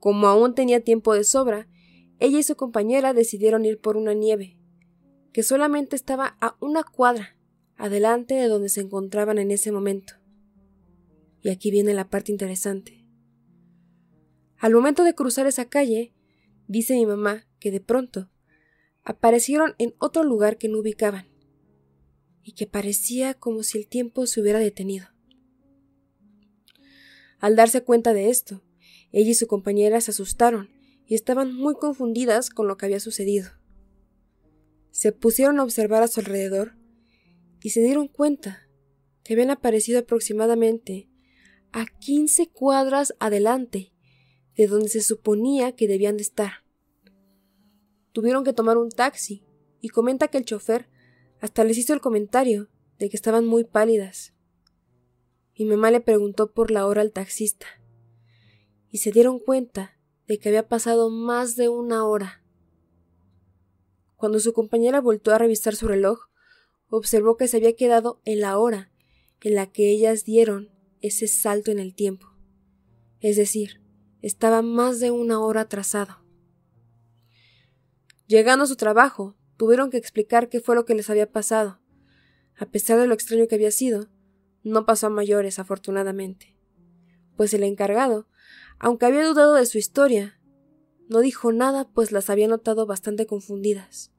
Como 0.00 0.26
aún 0.26 0.56
tenía 0.56 0.82
tiempo 0.82 1.14
de 1.14 1.22
sobra, 1.22 1.68
ella 2.18 2.40
y 2.40 2.42
su 2.42 2.56
compañera 2.56 3.14
decidieron 3.14 3.64
ir 3.64 3.80
por 3.80 3.96
una 3.96 4.14
nieve, 4.14 4.58
que 5.32 5.44
solamente 5.44 5.94
estaba 5.94 6.36
a 6.40 6.56
una 6.60 6.82
cuadra 6.82 7.36
adelante 7.82 8.34
de 8.34 8.46
donde 8.46 8.68
se 8.68 8.80
encontraban 8.80 9.38
en 9.38 9.50
ese 9.50 9.72
momento. 9.72 10.14
Y 11.40 11.48
aquí 11.48 11.72
viene 11.72 11.94
la 11.94 12.08
parte 12.08 12.30
interesante. 12.30 13.04
Al 14.56 14.72
momento 14.72 15.02
de 15.02 15.16
cruzar 15.16 15.48
esa 15.48 15.64
calle, 15.64 16.14
dice 16.68 16.94
mi 16.94 17.06
mamá 17.06 17.44
que 17.58 17.72
de 17.72 17.80
pronto 17.80 18.30
aparecieron 19.02 19.74
en 19.78 19.96
otro 19.98 20.22
lugar 20.22 20.58
que 20.58 20.68
no 20.68 20.78
ubicaban, 20.78 21.26
y 22.44 22.52
que 22.52 22.68
parecía 22.68 23.34
como 23.34 23.64
si 23.64 23.78
el 23.78 23.88
tiempo 23.88 24.26
se 24.26 24.40
hubiera 24.40 24.60
detenido. 24.60 25.08
Al 27.40 27.56
darse 27.56 27.82
cuenta 27.82 28.12
de 28.12 28.30
esto, 28.30 28.62
ella 29.10 29.32
y 29.32 29.34
su 29.34 29.48
compañera 29.48 30.00
se 30.00 30.12
asustaron 30.12 30.70
y 31.04 31.16
estaban 31.16 31.52
muy 31.52 31.74
confundidas 31.74 32.48
con 32.48 32.68
lo 32.68 32.76
que 32.76 32.86
había 32.86 33.00
sucedido. 33.00 33.50
Se 34.92 35.10
pusieron 35.10 35.58
a 35.58 35.64
observar 35.64 36.04
a 36.04 36.08
su 36.08 36.20
alrededor 36.20 36.80
y 37.62 37.70
se 37.70 37.80
dieron 37.80 38.08
cuenta 38.08 38.68
que 39.22 39.34
habían 39.34 39.50
aparecido 39.50 40.00
aproximadamente 40.00 41.08
a 41.72 41.86
quince 42.00 42.48
cuadras 42.48 43.14
adelante 43.20 43.92
de 44.56 44.66
donde 44.66 44.88
se 44.88 45.00
suponía 45.00 45.72
que 45.72 45.88
debían 45.88 46.16
de 46.16 46.22
estar. 46.22 46.64
Tuvieron 48.12 48.44
que 48.44 48.52
tomar 48.52 48.76
un 48.76 48.90
taxi 48.90 49.44
y 49.80 49.88
comenta 49.88 50.28
que 50.28 50.38
el 50.38 50.44
chofer 50.44 50.88
hasta 51.40 51.64
les 51.64 51.78
hizo 51.78 51.94
el 51.94 52.00
comentario 52.00 52.68
de 52.98 53.08
que 53.08 53.16
estaban 53.16 53.46
muy 53.46 53.64
pálidas. 53.64 54.34
Mi 55.58 55.64
mamá 55.64 55.90
le 55.90 56.00
preguntó 56.00 56.52
por 56.52 56.70
la 56.70 56.86
hora 56.86 57.00
al 57.00 57.12
taxista 57.12 57.66
y 58.90 58.98
se 58.98 59.12
dieron 59.12 59.38
cuenta 59.38 59.98
de 60.26 60.38
que 60.38 60.48
había 60.48 60.68
pasado 60.68 61.10
más 61.10 61.56
de 61.56 61.68
una 61.68 62.06
hora. 62.06 62.42
Cuando 64.16 64.38
su 64.40 64.52
compañera 64.52 65.00
volvió 65.00 65.34
a 65.34 65.38
revisar 65.38 65.74
su 65.74 65.88
reloj, 65.88 66.31
observó 66.96 67.36
que 67.36 67.48
se 67.48 67.56
había 67.58 67.74
quedado 67.74 68.20
en 68.24 68.40
la 68.40 68.58
hora 68.58 68.90
en 69.40 69.54
la 69.54 69.66
que 69.66 69.90
ellas 69.90 70.24
dieron 70.24 70.70
ese 71.00 71.26
salto 71.26 71.70
en 71.70 71.78
el 71.78 71.94
tiempo. 71.94 72.28
Es 73.20 73.36
decir, 73.36 73.82
estaba 74.20 74.62
más 74.62 75.00
de 75.00 75.10
una 75.10 75.40
hora 75.40 75.62
atrasado. 75.62 76.24
Llegando 78.28 78.64
a 78.64 78.68
su 78.68 78.76
trabajo, 78.76 79.36
tuvieron 79.56 79.90
que 79.90 79.96
explicar 79.96 80.48
qué 80.48 80.60
fue 80.60 80.76
lo 80.76 80.84
que 80.84 80.94
les 80.94 81.10
había 81.10 81.30
pasado. 81.30 81.80
A 82.56 82.66
pesar 82.66 83.00
de 83.00 83.06
lo 83.06 83.14
extraño 83.14 83.48
que 83.48 83.56
había 83.56 83.72
sido, 83.72 84.08
no 84.62 84.86
pasó 84.86 85.08
a 85.08 85.10
mayores, 85.10 85.58
afortunadamente, 85.58 86.56
pues 87.36 87.52
el 87.52 87.64
encargado 87.64 88.28
aunque 88.78 89.06
había 89.06 89.24
dudado 89.24 89.54
de 89.54 89.64
su 89.64 89.78
historia, 89.78 90.40
no 91.08 91.20
dijo 91.20 91.52
nada 91.52 91.88
pues 91.88 92.10
las 92.10 92.30
había 92.30 92.48
notado 92.48 92.84
bastante 92.84 93.26
confundidas. 93.26 94.11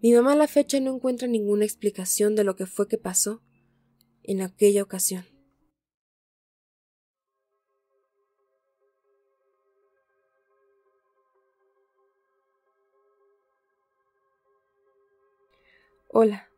Mi 0.00 0.12
mamá 0.12 0.36
la 0.36 0.46
fecha 0.46 0.78
no 0.78 0.94
encuentra 0.94 1.26
ninguna 1.26 1.64
explicación 1.64 2.36
de 2.36 2.44
lo 2.44 2.54
que 2.54 2.66
fue 2.66 2.86
que 2.86 2.98
pasó 2.98 3.42
en 4.22 4.42
aquella 4.42 4.82
ocasión. 4.82 5.24
Hola. 16.08 16.48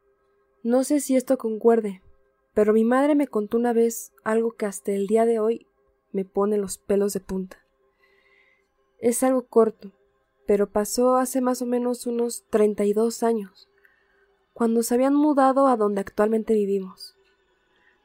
No 0.63 0.85
sé 0.85 1.01
si 1.01 1.17
esto 1.17 1.39
concuerde, 1.39 2.03
pero 2.53 2.75
mi 2.75 2.85
madre 2.85 3.15
me 3.15 3.27
contó 3.27 3.57
una 3.57 3.73
vez 3.73 4.13
algo 4.23 4.53
que 4.53 4.67
hasta 4.67 4.93
el 4.93 5.07
día 5.07 5.25
de 5.25 5.39
hoy 5.39 5.67
me 6.13 6.27
pone 6.27 6.59
los 6.59 6.77
pelos 6.77 7.15
de 7.15 7.21
punta. 7.21 7.65
Es 8.99 9.23
algo 9.23 9.47
corto, 9.47 9.93
pero 10.51 10.69
pasó 10.69 11.15
hace 11.15 11.41
más 11.41 11.63
o 11.63 11.65
menos 11.65 12.09
unos 12.09 12.43
treinta 12.51 12.85
y 12.85 12.93
dos 12.93 13.23
años, 13.23 13.69
cuando 14.53 14.83
se 14.83 14.95
habían 14.95 15.15
mudado 15.15 15.69
a 15.69 15.77
donde 15.77 16.01
actualmente 16.01 16.55
vivimos. 16.55 17.15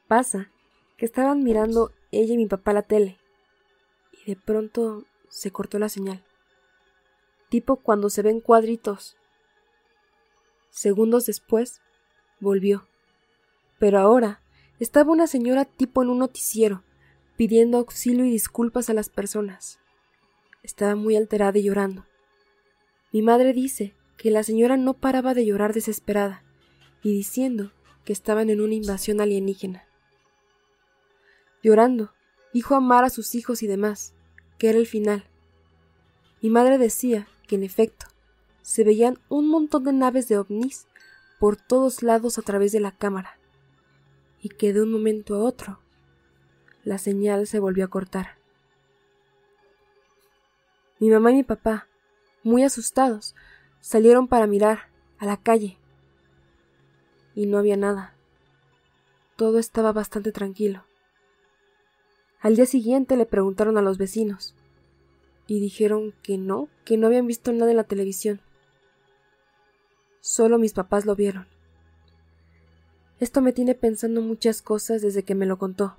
Pasa 0.06 0.52
que 0.96 1.06
estaban 1.06 1.42
mirando 1.42 1.90
ella 2.12 2.34
y 2.34 2.36
mi 2.36 2.46
papá 2.46 2.72
la 2.72 2.82
tele, 2.82 3.18
y 4.12 4.30
de 4.30 4.36
pronto 4.36 5.06
se 5.28 5.50
cortó 5.50 5.80
la 5.80 5.88
señal. 5.88 6.24
Tipo 7.48 7.78
cuando 7.78 8.10
se 8.10 8.22
ven 8.22 8.40
cuadritos. 8.40 9.16
Segundos 10.70 11.26
después, 11.26 11.80
volvió. 12.38 12.86
Pero 13.80 13.98
ahora 13.98 14.40
estaba 14.78 15.10
una 15.10 15.26
señora 15.26 15.64
tipo 15.64 16.00
en 16.00 16.10
un 16.10 16.20
noticiero, 16.20 16.84
pidiendo 17.36 17.78
auxilio 17.78 18.24
y 18.24 18.30
disculpas 18.30 18.88
a 18.88 18.94
las 18.94 19.08
personas. 19.08 19.80
Estaba 20.62 20.94
muy 20.94 21.16
alterada 21.16 21.58
y 21.58 21.64
llorando. 21.64 22.06
Mi 23.16 23.22
madre 23.22 23.54
dice 23.54 23.94
que 24.18 24.30
la 24.30 24.42
señora 24.42 24.76
no 24.76 24.92
paraba 24.92 25.32
de 25.32 25.46
llorar 25.46 25.72
desesperada 25.72 26.42
y 27.02 27.14
diciendo 27.14 27.72
que 28.04 28.12
estaban 28.12 28.50
en 28.50 28.60
una 28.60 28.74
invasión 28.74 29.22
alienígena. 29.22 29.86
Llorando, 31.62 32.12
dijo 32.52 32.74
amar 32.74 33.04
a 33.04 33.08
sus 33.08 33.34
hijos 33.34 33.62
y 33.62 33.66
demás, 33.66 34.12
que 34.58 34.68
era 34.68 34.78
el 34.78 34.86
final. 34.86 35.24
Mi 36.42 36.50
madre 36.50 36.76
decía 36.76 37.26
que 37.48 37.54
en 37.54 37.62
efecto 37.62 38.04
se 38.60 38.84
veían 38.84 39.18
un 39.30 39.48
montón 39.48 39.84
de 39.84 39.94
naves 39.94 40.28
de 40.28 40.36
ovnis 40.36 40.86
por 41.40 41.56
todos 41.56 42.02
lados 42.02 42.36
a 42.36 42.42
través 42.42 42.70
de 42.72 42.80
la 42.80 42.92
cámara, 42.92 43.38
y 44.42 44.50
que 44.50 44.74
de 44.74 44.82
un 44.82 44.92
momento 44.92 45.36
a 45.36 45.38
otro 45.38 45.80
la 46.84 46.98
señal 46.98 47.46
se 47.46 47.60
volvió 47.60 47.86
a 47.86 47.88
cortar. 47.88 48.36
Mi 51.00 51.08
mamá 51.08 51.32
y 51.32 51.36
mi 51.36 51.44
papá, 51.44 51.88
muy 52.46 52.62
asustados, 52.62 53.34
salieron 53.80 54.28
para 54.28 54.46
mirar 54.46 54.88
a 55.18 55.26
la 55.26 55.36
calle. 55.36 55.78
Y 57.34 57.46
no 57.46 57.58
había 57.58 57.76
nada. 57.76 58.14
Todo 59.36 59.58
estaba 59.58 59.92
bastante 59.92 60.32
tranquilo. 60.32 60.84
Al 62.40 62.56
día 62.56 62.66
siguiente 62.66 63.16
le 63.16 63.26
preguntaron 63.26 63.76
a 63.76 63.82
los 63.82 63.98
vecinos, 63.98 64.54
y 65.46 65.60
dijeron 65.60 66.14
que 66.22 66.38
no, 66.38 66.68
que 66.84 66.96
no 66.96 67.06
habían 67.06 67.26
visto 67.26 67.52
nada 67.52 67.70
en 67.70 67.76
la 67.76 67.84
televisión. 67.84 68.40
Solo 70.20 70.58
mis 70.58 70.72
papás 70.72 71.04
lo 71.04 71.14
vieron. 71.14 71.46
Esto 73.20 73.40
me 73.40 73.52
tiene 73.52 73.74
pensando 73.74 74.20
muchas 74.22 74.62
cosas 74.62 75.02
desde 75.02 75.22
que 75.22 75.34
me 75.34 75.46
lo 75.46 75.58
contó 75.58 75.96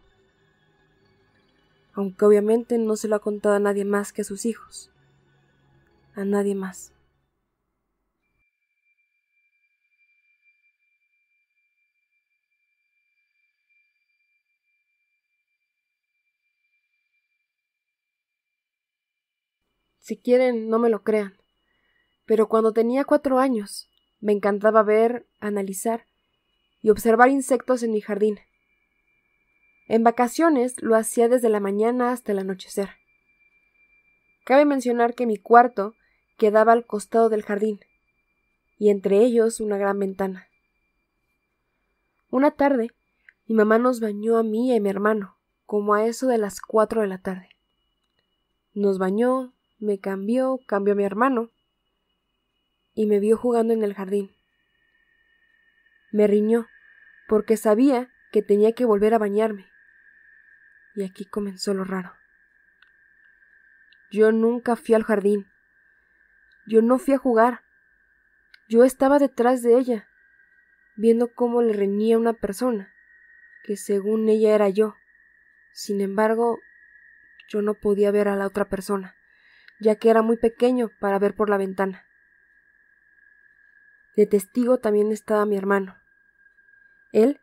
aunque 1.98 2.26
obviamente 2.26 2.78
no 2.78 2.96
se 2.96 3.08
lo 3.08 3.16
ha 3.16 3.20
contado 3.20 3.56
a 3.56 3.60
nadie 3.60 3.84
más 3.84 4.14
que 4.14 4.22
a 4.22 4.26
sus 4.26 4.46
hijos. 4.46 4.92
A 6.18 6.26
nadie 6.26 6.56
más. 6.56 6.92
Si 20.00 20.18
quieren, 20.18 20.70
no 20.70 20.80
me 20.80 20.90
lo 20.90 21.04
crean. 21.04 21.38
Pero 22.26 22.50
cuando 22.50 22.74
tenía 22.74 23.06
cuatro 23.06 23.38
años, 23.38 23.88
me 24.20 24.32
encantaba 24.32 24.82
ver, 24.82 25.28
analizar 25.40 26.08
y 26.82 26.90
observar 26.90 27.30
insectos 27.30 27.84
en 27.84 27.92
mi 27.92 28.02
jardín. 28.02 28.40
En 29.88 30.04
vacaciones 30.04 30.82
lo 30.82 30.96
hacía 30.96 31.30
desde 31.30 31.50
la 31.50 31.60
mañana 31.60 32.12
hasta 32.12 32.32
el 32.32 32.40
anochecer. 32.40 32.90
Cabe 34.46 34.66
mencionar 34.66 35.14
que 35.14 35.28
mi 35.28 35.38
cuarto 35.38 35.94
quedaba 36.38 36.72
al 36.74 36.86
costado 36.86 37.30
del 37.30 37.44
jardín, 37.44 37.80
y 38.78 38.90
entre 38.90 39.18
ellos 39.20 39.60
una 39.60 39.78
gran 39.78 40.00
ventana. 40.00 40.48
Una 42.30 42.52
tarde, 42.52 42.92
mi 43.48 43.56
mamá 43.56 43.78
nos 43.78 44.00
bañó 44.00 44.38
a 44.38 44.44
mí 44.44 44.70
y 44.70 44.76
a 44.76 44.80
mi 44.80 44.90
hermano, 44.90 45.38
como 45.66 45.94
a 45.94 46.06
eso 46.06 46.28
de 46.28 46.38
las 46.38 46.62
cuatro 46.62 47.02
de 47.02 47.08
la 47.08 47.22
tarde. 47.22 47.50
Nos 48.74 49.00
bañó, 49.00 49.54
me 49.80 50.00
cambió, 50.00 50.60
cambió 50.68 50.94
a 50.94 50.98
mi 50.98 51.04
hermano, 51.04 51.52
y 52.94 53.06
me 53.06 53.20
vio 53.20 53.38
jugando 53.38 53.74
en 53.74 53.84
el 53.84 53.94
jardín. 53.94 54.32
Me 56.12 56.28
riñó, 56.28 56.68
porque 57.28 57.58
sabía 57.58 58.10
que 58.32 58.42
tenía 58.42 58.72
que 58.74 58.86
volver 58.86 59.14
a 59.14 59.18
bañarme 59.18 59.68
y 60.98 61.04
aquí 61.04 61.26
comenzó 61.26 61.76
lo 61.76 61.84
raro. 61.84 62.12
Yo 64.10 64.32
nunca 64.32 64.76
fui 64.76 64.96
al 64.96 65.04
jardín. 65.04 65.46
Yo 66.68 66.82
no 66.82 67.00
fui 67.00 67.14
a 67.14 67.18
jugar. 67.18 67.62
Yo 68.68 68.84
estaba 68.84 69.20
detrás 69.20 69.64
de 69.64 69.78
ella, 69.78 70.10
viendo 70.98 71.34
cómo 71.34 71.62
le 71.62 71.72
reñía 71.72 72.18
una 72.18 72.34
persona, 72.34 72.94
que 73.64 73.78
según 73.78 74.28
ella 74.28 74.54
era 74.54 74.68
yo. 74.68 74.96
Sin 75.72 76.02
embargo, 76.02 76.60
yo 77.48 77.62
no 77.62 77.76
podía 77.76 78.12
ver 78.12 78.28
a 78.28 78.36
la 78.36 78.46
otra 78.46 78.66
persona, 78.66 79.16
ya 79.80 79.96
que 79.96 80.10
era 80.10 80.22
muy 80.22 80.36
pequeño 80.36 80.92
para 81.00 81.20
ver 81.20 81.36
por 81.36 81.50
la 81.50 81.58
ventana. 81.58 82.06
De 84.18 84.26
testigo 84.26 84.80
también 84.80 85.14
estaba 85.14 85.46
mi 85.46 85.56
hermano. 85.56 85.96
Él 87.14 87.40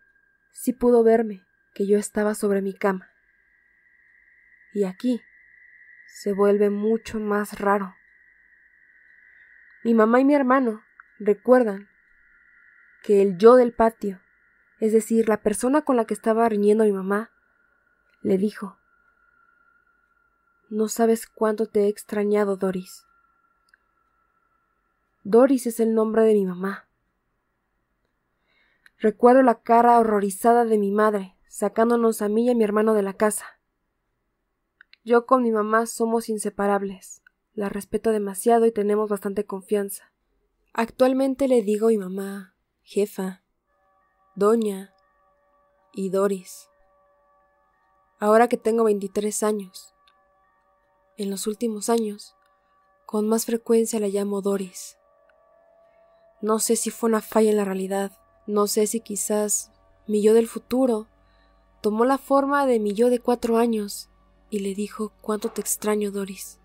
sí 0.53 0.75
pudo 0.75 1.03
verme, 1.03 1.47
que 1.73 1.87
yo 1.87 1.97
estaba 1.99 2.35
sobre 2.35 2.61
mi 2.61 2.75
cama. 2.75 3.11
Y 4.75 4.85
aquí 4.85 5.23
se 6.07 6.33
vuelve 6.35 6.69
mucho 6.69 7.21
más 7.21 7.59
raro. 7.59 7.95
Mi 9.85 9.93
mamá 9.93 10.19
y 10.19 10.25
mi 10.25 10.35
hermano 10.35 10.83
recuerdan 11.19 11.91
que 13.03 13.21
el 13.21 13.37
yo 13.37 13.57
del 13.57 13.75
patio, 13.75 14.23
es 14.81 14.95
decir, 14.95 15.29
la 15.29 15.43
persona 15.43 15.83
con 15.83 15.97
la 15.97 16.07
que 16.07 16.15
estaba 16.15 16.49
riñendo 16.49 16.85
mi 16.85 16.93
mamá, 16.93 17.31
le 18.23 18.39
dijo 18.39 18.79
No 20.71 20.89
sabes 20.89 21.27
cuánto 21.27 21.67
te 21.67 21.85
he 21.85 21.89
extrañado, 21.89 22.57
Doris. 22.57 23.07
Doris 25.23 25.67
es 25.67 25.79
el 25.81 25.95
nombre 25.95 26.23
de 26.23 26.33
mi 26.33 26.47
mamá. 26.47 26.89
Recuerdo 28.99 29.43
la 29.43 29.61
cara 29.61 29.99
horrorizada 29.99 30.65
de 30.65 30.79
mi 30.79 30.93
madre, 30.93 31.37
sacándonos 31.47 32.23
a 32.23 32.31
mí 32.31 32.47
y 32.47 32.51
a 32.51 32.55
mi 32.55 32.65
hermano 32.65 32.95
de 32.95 33.03
la 33.03 33.13
casa. 33.13 33.61
Yo 35.05 35.27
con 35.27 35.43
mi 35.43 35.53
mamá 35.53 35.85
somos 35.85 36.31
inseparables. 36.31 37.24
La 37.55 37.69
respeto 37.69 38.11
demasiado 38.11 38.67
y 38.67 38.73
tenemos 38.73 39.09
bastante 39.09 39.47
confianza. 39.47 40.13
Actualmente 40.73 41.47
le 41.47 41.63
digo 41.63 41.87
a 41.87 41.91
mi 41.91 41.99
mamá, 41.99 42.57
jefa, 42.83 43.45
doña 44.35 44.93
y 45.93 46.11
Doris. 46.11 46.69
Ahora 48.19 48.49
que 48.49 48.57
tengo 48.57 48.83
23 48.83 49.45
años. 49.45 49.95
En 51.17 51.31
los 51.31 51.47
últimos 51.47 51.89
años, 51.91 52.35
con 53.07 53.29
más 53.29 53.47
frecuencia 53.47 54.01
la 54.01 54.09
llamo 54.09 54.43
Doris. 54.43 54.99
No 56.41 56.59
sé 56.59 56.75
si 56.75 56.91
fue 56.91 57.09
una 57.09 57.21
falla 57.21 57.51
en 57.51 57.57
la 57.57 57.65
realidad, 57.65 58.19
no 58.49 58.67
sé 58.67 58.89
si 58.89 58.99
quizás 58.99 59.71
mi 60.09 60.23
yo 60.23 60.35
del 60.35 60.49
futuro 60.49 61.07
tomó 61.81 62.05
la 62.05 62.19
forma 62.19 62.67
de 62.67 62.81
mi 62.81 62.95
yo 62.95 63.11
de 63.11 63.21
cuatro 63.21 63.59
años 63.59 64.11
y 64.51 64.59
le 64.59 64.75
dijo 64.75 65.13
cuánto 65.21 65.51
te 65.51 65.61
extraño, 65.61 66.11
Doris. 66.11 66.59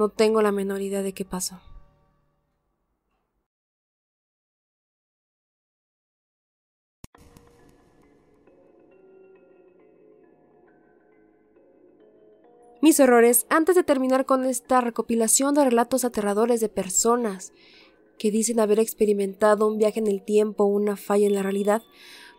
No 0.00 0.08
tengo 0.08 0.40
la 0.40 0.50
menor 0.50 0.80
idea 0.80 1.02
de 1.02 1.12
qué 1.12 1.26
pasó. 1.26 1.60
Mis 12.80 12.98
horrores, 12.98 13.44
antes 13.50 13.76
de 13.76 13.82
terminar 13.82 14.24
con 14.24 14.46
esta 14.46 14.80
recopilación 14.80 15.54
de 15.54 15.66
relatos 15.66 16.06
aterradores 16.06 16.62
de 16.62 16.70
personas 16.70 17.52
que 18.18 18.30
dicen 18.30 18.58
haber 18.58 18.78
experimentado 18.78 19.68
un 19.68 19.76
viaje 19.76 20.00
en 20.00 20.06
el 20.06 20.24
tiempo 20.24 20.64
o 20.64 20.68
una 20.68 20.96
falla 20.96 21.26
en 21.26 21.34
la 21.34 21.42
realidad, 21.42 21.82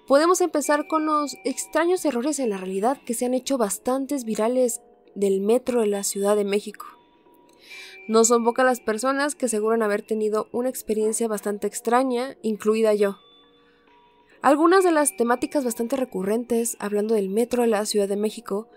podemos 0.08 0.42
empezar 0.42 0.88
con 0.88 1.06
los 1.06 1.38
extraños 1.46 2.04
errores 2.06 2.40
en 2.40 2.50
la 2.50 2.58
realidad 2.58 2.98
que 3.06 3.14
se 3.14 3.28
han 3.28 3.36
hecho 3.36 3.60
bastantes 3.60 4.24
virales 4.24 4.82
del 5.14 5.42
metro 5.42 5.82
de 5.82 5.88
la 5.88 6.04
Ciudad 6.04 6.36
de 6.36 6.44
México. 6.44 7.01
No 8.12 8.26
son 8.26 8.44
pocas 8.44 8.66
las 8.66 8.82
personas 8.82 9.36
que 9.36 9.46
aseguran 9.46 9.82
haber 9.82 10.02
tenido 10.02 10.50
una 10.52 10.68
experiencia 10.68 11.30
bastante 11.30 11.66
extraña, 11.66 12.36
incluida 12.42 12.94
yo. 12.94 13.20
Algunas 14.42 14.84
de 14.84 14.92
las 14.92 15.16
temáticas 15.16 15.64
bastante 15.64 15.96
recurrentes 15.96 16.76
hablando 16.82 17.16
del 17.16 17.30
metro 17.30 17.62
de 17.62 17.70
la 17.70 17.86
Ciudad 17.86 18.10
de 18.10 18.18
México 18.18 18.68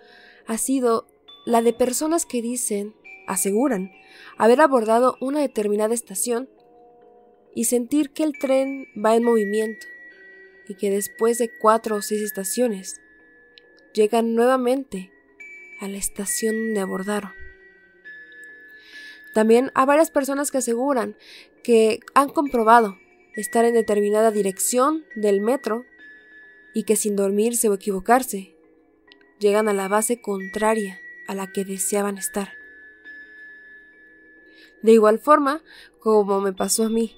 ha 0.46 0.56
sido 0.56 1.08
la 1.46 1.62
de 1.62 1.72
personas 1.72 2.26
que 2.26 2.42
dicen, 2.42 2.94
aseguran, 3.26 3.90
haber 4.38 4.60
abordado 4.60 5.16
una 5.20 5.40
determinada 5.40 5.94
estación 5.94 6.48
y 7.56 7.64
sentir 7.64 8.10
que 8.10 8.22
el 8.22 8.38
tren 8.38 8.86
va 9.04 9.16
en 9.16 9.24
movimiento 9.24 9.84
y 10.68 10.76
que 10.76 10.90
después 10.90 11.38
de 11.38 11.50
cuatro 11.60 11.96
o 11.96 12.02
seis 12.02 12.22
estaciones 12.22 13.00
llegan 13.94 14.36
nuevamente 14.36 15.10
a 15.80 15.88
la 15.88 15.96
estación 15.96 16.54
donde 16.54 16.78
abordaron. 16.78 17.43
También 19.34 19.70
hay 19.74 19.86
varias 19.86 20.10
personas 20.10 20.50
que 20.50 20.58
aseguran 20.58 21.16
que 21.62 22.00
han 22.14 22.28
comprobado 22.28 22.96
estar 23.34 23.64
en 23.64 23.74
determinada 23.74 24.30
dirección 24.30 25.04
del 25.16 25.40
metro 25.40 25.84
y 26.72 26.84
que 26.84 26.96
sin 26.96 27.16
dormirse 27.16 27.68
o 27.68 27.74
equivocarse 27.74 28.54
llegan 29.40 29.68
a 29.68 29.74
la 29.74 29.88
base 29.88 30.20
contraria 30.20 31.00
a 31.26 31.34
la 31.34 31.50
que 31.52 31.64
deseaban 31.64 32.16
estar. 32.16 32.52
De 34.82 34.92
igual 34.92 35.18
forma, 35.18 35.62
como 35.98 36.40
me 36.40 36.52
pasó 36.52 36.84
a 36.84 36.88
mí, 36.88 37.16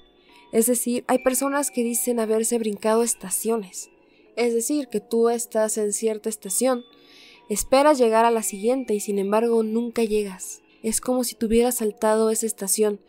es 0.51 0.65
decir, 0.65 1.03
hay 1.07 1.19
personas 1.19 1.69
que 1.69 1.83
dicen 1.83 2.19
haberse 2.19 2.57
brincado 2.57 3.03
estaciones, 3.03 3.89
es 4.35 4.53
decir, 4.53 4.87
que 4.87 5.01
tú 5.01 5.29
estás 5.29 5.77
en 5.77 5.93
cierta 5.93 6.29
estación, 6.29 6.83
esperas 7.49 7.97
llegar 7.97 8.25
a 8.25 8.31
la 8.31 8.43
siguiente 8.43 8.93
y 8.93 9.01
sin 9.01 9.19
embargo 9.19 9.63
nunca 9.63 10.03
llegas. 10.03 10.61
Es 10.83 11.01
como 11.01 11.23
si 11.23 11.35
tuvieras 11.35 11.75
saltado 11.75 12.29
esa 12.29 12.45
estación, 12.45 12.99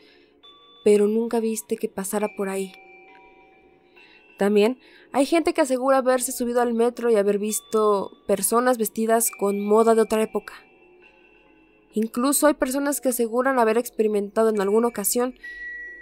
pero 0.84 1.06
nunca 1.06 1.40
viste 1.40 1.76
que 1.76 1.88
pasara 1.88 2.28
por 2.36 2.48
ahí. 2.48 2.72
También 4.38 4.78
hay 5.12 5.26
gente 5.26 5.52
que 5.52 5.60
asegura 5.60 5.98
haberse 5.98 6.32
subido 6.32 6.60
al 6.60 6.74
metro 6.74 7.10
y 7.10 7.16
haber 7.16 7.38
visto 7.38 8.12
personas 8.26 8.78
vestidas 8.78 9.30
con 9.30 9.60
moda 9.60 9.94
de 9.94 10.02
otra 10.02 10.22
época. 10.22 10.54
Incluso 11.92 12.46
hay 12.46 12.54
personas 12.54 13.00
que 13.00 13.08
aseguran 13.08 13.58
haber 13.58 13.78
experimentado 13.78 14.50
en 14.50 14.60
alguna 14.60 14.88
ocasión 14.88 15.34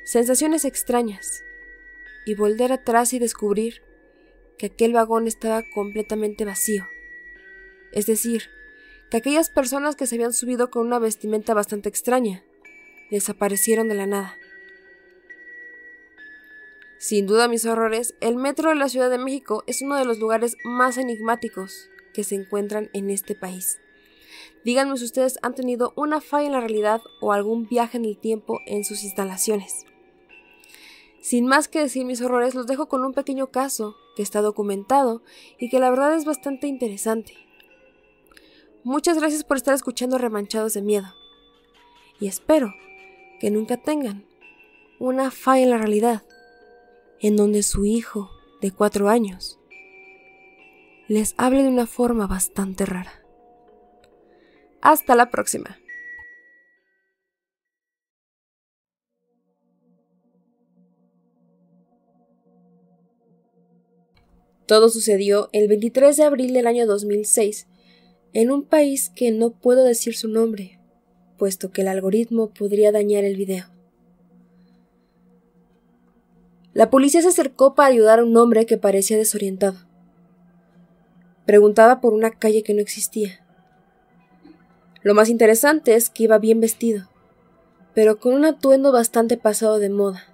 sensaciones 0.05 0.65
extrañas 0.65 1.43
y 2.27 2.35
volver 2.35 2.73
atrás 2.73 3.13
y 3.13 3.19
descubrir 3.19 3.83
que 4.59 4.67
aquel 4.67 4.93
vagón 4.93 5.27
estaba 5.27 5.63
completamente 5.75 6.45
vacío. 6.45 6.87
Es 7.93 8.07
decir, 8.07 8.51
que 9.11 9.17
aquellas 9.19 9.51
personas 9.51 9.97
que 9.97 10.07
se 10.07 10.17
habían 10.17 10.33
subido 10.33 10.71
con 10.71 10.87
una 10.87 10.99
vestimenta 10.99 11.55
bastante 11.55 11.89
extraña 11.89 12.45
desaparecieron 13.11 13.89
de 13.89 13.95
la 13.95 14.07
nada. 14.07 14.37
Sin 16.99 17.27
duda, 17.27 17.47
mis 17.47 17.67
horrores, 17.67 18.15
el 18.21 18.37
metro 18.37 18.71
de 18.71 18.77
la 18.77 18.89
Ciudad 18.89 19.11
de 19.11 19.19
México 19.19 19.63
es 19.67 19.83
uno 19.83 19.97
de 19.97 20.05
los 20.05 20.19
lugares 20.19 20.57
más 20.65 20.97
enigmáticos 20.97 21.91
que 22.13 22.25
se 22.25 22.35
encuentran 22.35 22.91
en 22.95 23.11
este 23.11 23.35
país. 23.35 23.79
Díganme 24.65 24.97
si 24.97 25.05
ustedes 25.05 25.39
han 25.43 25.55
tenido 25.55 25.93
una 25.95 26.21
falla 26.21 26.47
en 26.47 26.53
la 26.53 26.61
realidad 26.61 27.01
o 27.21 27.33
algún 27.33 27.69
viaje 27.69 27.99
en 27.99 28.07
el 28.07 28.19
tiempo 28.19 28.59
en 28.67 28.85
sus 28.85 29.05
instalaciones. 29.05 29.85
Sin 31.21 31.47
más 31.47 31.69
que 31.69 31.81
decir 31.81 32.05
mis 32.05 32.23
horrores, 32.23 32.55
los 32.55 32.67
dejo 32.67 32.89
con 32.89 33.05
un 33.05 33.13
pequeño 33.13 33.49
caso 33.49 33.97
que 34.17 34.23
está 34.23 34.41
documentado 34.41 35.23
y 35.59 35.69
que 35.69 35.79
la 35.79 35.91
verdad 35.91 36.15
es 36.15 36.25
bastante 36.25 36.67
interesante. 36.67 37.46
Muchas 38.87 39.19
gracias 39.19 39.43
por 39.43 39.57
estar 39.57 39.75
escuchando 39.75 40.17
Remanchados 40.17 40.75
de 40.75 40.81
Miedo. 40.81 41.13
Y 42.21 42.29
espero 42.29 42.73
que 43.41 43.51
nunca 43.51 43.79
tengan 43.79 44.25
una 45.01 45.33
falla 45.33 45.65
en 45.65 45.71
la 45.71 45.79
realidad 45.79 46.23
en 47.19 47.35
donde 47.35 47.65
su 47.65 47.85
hijo 47.85 48.31
de 48.61 48.71
cuatro 48.71 49.09
años 49.09 49.59
les 51.09 51.35
hable 51.37 51.65
de 51.65 51.69
una 51.69 51.89
forma 51.89 52.29
bastante 52.29 52.87
rara. 52.87 53.27
Hasta 54.81 55.17
la 55.17 55.31
próxima. 55.31 55.81
Todo 64.67 64.91
sucedió 64.91 65.49
el 65.53 65.67
23 65.67 66.17
de 66.17 66.23
abril 66.23 66.53
del 66.53 66.69
año 66.69 66.87
2006 66.87 67.67
en 68.37 68.51
un 68.51 68.65
país 68.65 69.11
que 69.17 69.31
no 69.31 69.49
puedo 69.49 69.83
decir 69.83 70.15
su 70.15 70.29
nombre, 70.29 70.79
puesto 71.39 71.71
que 71.71 71.81
el 71.81 71.89
algoritmo 71.89 72.51
podría 72.51 72.93
dañar 72.93 73.25
el 73.25 73.35
video. 73.35 73.65
La 76.75 76.91
policía 76.91 77.23
se 77.23 77.29
acercó 77.29 77.75
para 77.75 77.89
ayudar 77.89 78.19
a 78.19 78.25
un 78.25 78.37
hombre 78.37 78.67
que 78.67 78.77
parecía 78.77 79.17
desorientado. 79.17 79.79
Preguntaba 81.47 82.03
por 82.03 82.13
una 82.13 82.31
calle 82.31 82.63
que 82.63 82.75
no 82.75 82.83
existía. 82.83 83.43
Lo 85.01 85.15
más 85.15 85.31
interesante 85.31 85.95
es 85.95 86.11
que 86.11 86.25
iba 86.25 86.37
bien 86.37 86.61
vestido, 86.61 87.09
pero 87.95 88.21
con 88.21 88.35
un 88.35 88.45
atuendo 88.45 88.93
bastante 88.93 89.39
pasado 89.39 89.79
de 89.79 89.89
moda. 89.89 90.25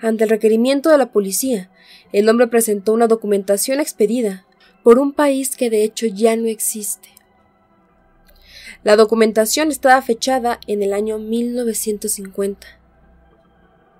Ante 0.00 0.24
el 0.24 0.30
requerimiento 0.30 0.90
de 0.90 0.98
la 0.98 1.12
policía, 1.12 1.70
el 2.12 2.28
hombre 2.28 2.48
presentó 2.48 2.94
una 2.94 3.06
documentación 3.06 3.78
expedida 3.78 4.44
por 4.82 4.98
un 4.98 5.12
país 5.12 5.56
que 5.56 5.70
de 5.70 5.84
hecho 5.84 6.06
ya 6.06 6.36
no 6.36 6.46
existe. 6.46 7.08
La 8.82 8.96
documentación 8.96 9.70
estaba 9.70 10.00
fechada 10.00 10.58
en 10.66 10.82
el 10.82 10.94
año 10.94 11.18
1950 11.18 12.66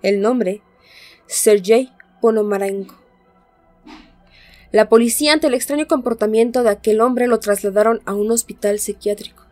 El 0.03 0.23
nombre, 0.23 0.63
Sergei 1.27 1.93
Ponomarenko. 2.21 2.99
La 4.73 4.89
policía, 4.89 5.33
ante 5.33 5.49
el 5.49 5.55
extraño 5.55 5.87
comportamiento 5.87 6.63
de 6.63 6.71
aquel 6.71 7.01
hombre, 7.01 7.27
lo 7.27 7.41
trasladaron 7.41 8.01
a 8.07 8.15
un 8.15 8.31
hospital 8.31 8.79
psiquiátrico. 8.79 9.45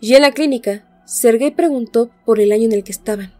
Y 0.00 0.14
en 0.14 0.22
la 0.22 0.32
clínica, 0.32 0.86
Sergei 1.04 1.50
preguntó 1.50 2.10
por 2.24 2.40
el 2.40 2.52
año 2.52 2.64
en 2.64 2.72
el 2.72 2.84
que 2.84 2.92
estaban. 2.92 3.34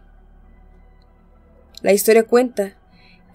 La 1.81 1.91
historia 1.91 2.23
cuenta 2.23 2.77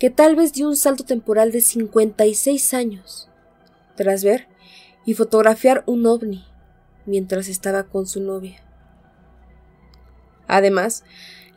que 0.00 0.08
tal 0.08 0.34
vez 0.34 0.54
dio 0.54 0.66
un 0.66 0.76
salto 0.76 1.04
temporal 1.04 1.52
de 1.52 1.60
56 1.60 2.72
años, 2.72 3.28
tras 3.96 4.24
ver 4.24 4.48
y 5.04 5.12
fotografiar 5.12 5.84
un 5.84 6.06
ovni 6.06 6.42
mientras 7.04 7.48
estaba 7.48 7.84
con 7.84 8.06
su 8.06 8.22
novia. 8.22 8.62
Además, 10.48 11.04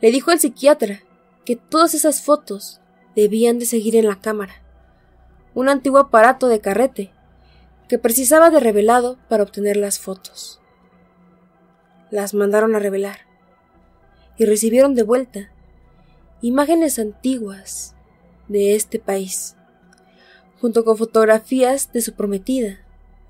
le 0.02 0.10
dijo 0.10 0.30
al 0.30 0.40
psiquiatra 0.40 1.00
que 1.46 1.56
todas 1.56 1.94
esas 1.94 2.20
fotos 2.20 2.82
debían 3.16 3.58
de 3.58 3.64
seguir 3.64 3.96
en 3.96 4.06
la 4.06 4.20
cámara, 4.20 4.62
un 5.54 5.70
antiguo 5.70 5.98
aparato 5.98 6.48
de 6.48 6.60
carrete 6.60 7.12
que 7.88 7.98
precisaba 7.98 8.50
de 8.50 8.60
revelado 8.60 9.18
para 9.30 9.42
obtener 9.42 9.78
las 9.78 9.98
fotos. 9.98 10.60
Las 12.10 12.34
mandaron 12.34 12.74
a 12.74 12.78
revelar 12.78 13.20
y 14.36 14.44
recibieron 14.44 14.94
de 14.94 15.02
vuelta 15.02 15.50
imágenes 16.42 16.98
antiguas 16.98 17.93
de 18.48 18.74
este 18.74 18.98
país, 18.98 19.56
junto 20.60 20.84
con 20.84 20.96
fotografías 20.96 21.92
de 21.92 22.00
su 22.00 22.14
prometida, 22.14 22.78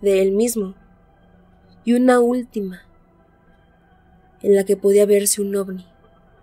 de 0.01 0.23
él 0.23 0.33
mismo, 0.33 0.75
y 1.85 1.95
una 1.95 2.21
última, 2.21 2.83
en 4.43 4.55
la 4.55 4.65
que 4.65 4.77
podía 4.77 5.07
verse 5.07 5.41
un 5.41 5.55
ovni 5.57 5.87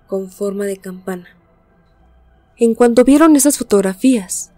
con 0.07 0.29
forma 0.29 0.65
de 0.65 0.77
campana. 0.77 1.27
En 2.57 2.75
cuanto 2.75 3.03
vieron 3.03 3.35
esas 3.35 3.57
fotografías, 3.57 4.51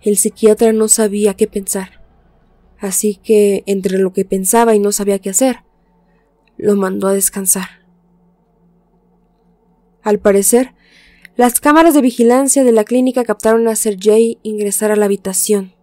el 0.00 0.16
psiquiatra 0.16 0.72
no 0.72 0.88
sabía 0.88 1.34
qué 1.34 1.46
pensar, 1.46 2.02
así 2.78 3.16
que 3.16 3.62
entre 3.66 3.98
lo 3.98 4.12
que 4.12 4.24
pensaba 4.24 4.74
y 4.74 4.78
no 4.78 4.92
sabía 4.92 5.18
qué 5.18 5.30
hacer, 5.30 5.58
lo 6.56 6.76
mandó 6.76 7.08
a 7.08 7.14
descansar. 7.14 7.84
Al 10.02 10.18
parecer, 10.18 10.74
las 11.36 11.58
cámaras 11.58 11.94
de 11.94 12.00
vigilancia 12.00 12.62
de 12.62 12.70
la 12.70 12.84
clínica 12.84 13.24
captaron 13.24 13.66
a 13.66 13.74
Sergei 13.74 14.38
ingresar 14.44 14.92
a 14.92 14.96
la 14.96 15.06
habitación. 15.06 15.74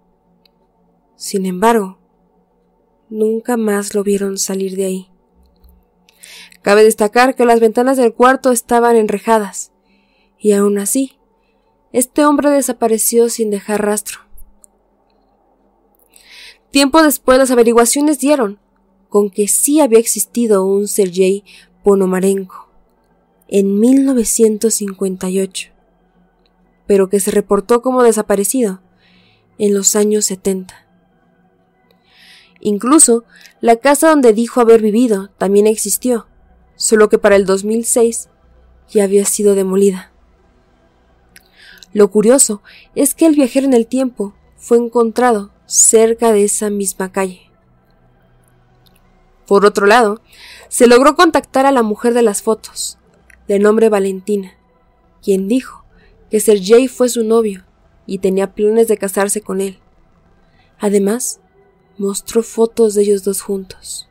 Sin 1.18 1.46
embargo, 1.46 2.00
nunca 3.10 3.58
más 3.58 3.94
lo 3.94 4.02
vieron 4.02 4.38
salir 4.38 4.78
de 4.78 4.86
ahí. 4.86 5.12
Cabe 6.62 6.86
destacar 6.86 7.36
que 7.36 7.44
las 7.44 7.60
ventanas 7.60 7.98
del 7.98 8.14
cuarto 8.14 8.52
estaban 8.52 8.96
enrejadas, 8.96 9.74
y 10.40 10.54
aún 10.54 10.78
así, 10.78 11.20
este 11.92 12.24
hombre 12.24 12.50
desapareció 12.50 13.28
sin 13.28 13.50
dejar 13.50 13.86
rastro. 13.86 14.20
Tiempo 16.70 17.04
después 17.04 17.38
las 17.38 17.52
averiguaciones 17.52 18.20
dieron 18.20 18.60
con 19.10 19.30
que 19.30 19.50
sí 19.50 19.82
había 19.82 20.00
existido 20.00 20.66
un 20.66 20.88
Sergei 20.88 21.44
Ponomarenko 21.84 22.71
en 23.52 23.80
1958, 23.80 25.72
pero 26.88 27.10
que 27.10 27.20
se 27.20 27.32
reportó 27.32 27.82
como 27.82 28.02
desaparecido 28.02 28.82
en 29.58 29.74
los 29.74 29.96
años 29.96 30.26
70. 30.26 30.74
Incluso 32.62 33.26
la 33.60 33.76
casa 33.76 34.10
donde 34.10 34.32
dijo 34.34 34.62
haber 34.62 34.82
vivido 34.82 35.30
también 35.38 35.68
existió, 35.68 36.28
solo 36.76 37.10
que 37.10 37.18
para 37.18 37.36
el 37.36 37.46
2006 37.46 38.30
ya 38.90 39.04
había 39.04 39.26
sido 39.26 39.54
demolida. 39.54 40.12
Lo 41.94 42.10
curioso 42.10 42.62
es 42.96 43.14
que 43.14 43.26
el 43.26 43.36
viajero 43.36 43.68
en 43.68 43.74
el 43.74 43.86
tiempo 43.86 44.34
fue 44.56 44.78
encontrado 44.78 45.52
cerca 45.66 46.32
de 46.32 46.46
esa 46.46 46.70
misma 46.70 47.12
calle. 47.12 47.52
Por 49.46 49.66
otro 49.66 49.86
lado, 49.86 50.22
se 50.70 50.88
logró 50.88 51.18
contactar 51.18 51.66
a 51.66 51.72
la 51.74 51.84
mujer 51.84 52.14
de 52.14 52.22
las 52.22 52.42
fotos, 52.42 52.98
de 53.52 53.60
nombre 53.60 53.90
Valentina, 53.90 54.54
quien 55.22 55.50
dijo 55.50 55.84
que 56.30 56.40
Sergei 56.40 56.88
fue 56.88 57.10
su 57.10 57.26
novio 57.26 57.66
y 58.06 58.20
tenía 58.20 58.54
planes 58.54 58.88
de 58.88 58.96
casarse 58.96 59.42
con 59.42 59.60
él. 59.60 59.78
Además, 60.80 61.42
mostró 61.98 62.44
fotos 62.44 62.94
de 62.94 63.02
ellos 63.02 63.26
dos 63.26 63.42
juntos. 63.42 64.08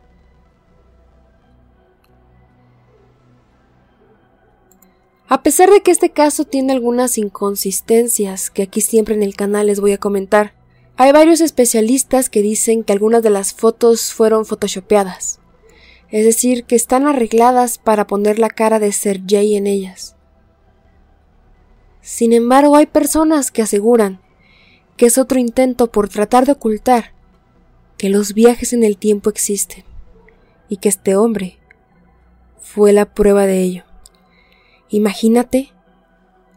A 5.27 5.43
pesar 5.43 5.71
de 5.71 5.81
que 5.81 5.91
este 5.91 6.11
caso 6.11 6.45
tiene 6.45 6.75
algunas 6.75 7.17
inconsistencias 7.17 8.51
que 8.51 8.65
aquí 8.65 8.83
siempre 8.83 9.15
en 9.15 9.23
el 9.23 9.37
canal 9.37 9.69
les 9.69 9.81
voy 9.81 9.93
a 9.93 9.99
comentar, 9.99 10.53
hay 10.99 11.13
varios 11.13 11.41
especialistas 11.41 12.29
que 12.29 12.43
dicen 12.43 12.85
que 12.85 12.93
algunas 12.93 13.23
de 13.23 13.31
las 13.31 13.55
fotos 13.55 14.13
fueron 14.13 14.45
photoshopeadas, 14.45 15.40
es 16.11 16.25
decir, 16.25 16.65
que 16.65 16.75
están 16.75 17.07
arregladas 17.07 17.79
para 17.79 18.07
poner 18.07 18.39
la 18.39 18.49
cara 18.49 18.79
de 18.79 18.93
Sergei 18.93 19.57
en 19.57 19.67
ellas. 19.67 20.17
Sin 22.01 22.33
embargo, 22.33 22.77
hay 22.77 22.87
personas 22.87 23.51
que 23.51 23.63
aseguran 23.63 24.21
que 24.97 25.07
es 25.07 25.19
otro 25.19 25.39
intento 25.39 25.91
por 25.91 26.09
tratar 26.09 26.47
de 26.47 26.53
ocultar 26.53 27.13
que 27.97 28.09
los 28.09 28.35
viajes 28.35 28.73
en 28.73 28.83
el 28.83 28.97
tiempo 28.99 29.31
existen 29.31 29.85
y 30.69 30.79
que 30.79 30.89
este 30.89 31.17
hombre 31.17 31.59
fue 32.61 32.93
la 32.93 33.15
prueba 33.15 33.47
de 33.47 33.61
ello. 33.61 33.85
Imagínate 34.89 35.73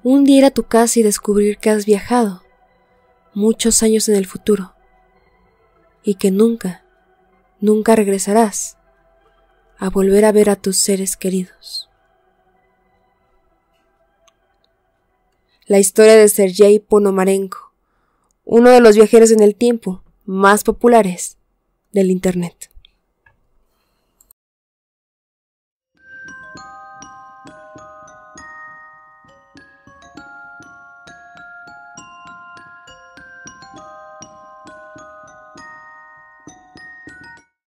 un 0.03 0.23
día 0.25 0.39
ir 0.39 0.45
a 0.45 0.51
tu 0.51 0.63
casa 0.63 0.99
y 0.99 1.03
descubrir 1.03 1.57
que 1.57 1.69
has 1.69 1.85
viajado 1.85 2.43
muchos 3.33 3.83
años 3.83 4.09
en 4.09 4.15
el 4.15 4.25
futuro 4.25 4.73
y 6.03 6.15
que 6.15 6.31
nunca, 6.31 6.83
nunca 7.59 7.95
regresarás 7.95 8.77
a 9.77 9.89
volver 9.89 10.25
a 10.25 10.31
ver 10.31 10.49
a 10.49 10.55
tus 10.55 10.77
seres 10.77 11.17
queridos. 11.17 11.89
La 15.65 15.79
historia 15.79 16.15
de 16.15 16.27
Sergei 16.27 16.79
Ponomarenko, 16.79 17.73
uno 18.43 18.69
de 18.69 18.81
los 18.81 18.95
viajeros 18.95 19.31
en 19.31 19.41
el 19.41 19.55
tiempo 19.55 20.03
más 20.25 20.63
populares 20.63 21.37
del 21.91 22.11
Internet. 22.11 22.62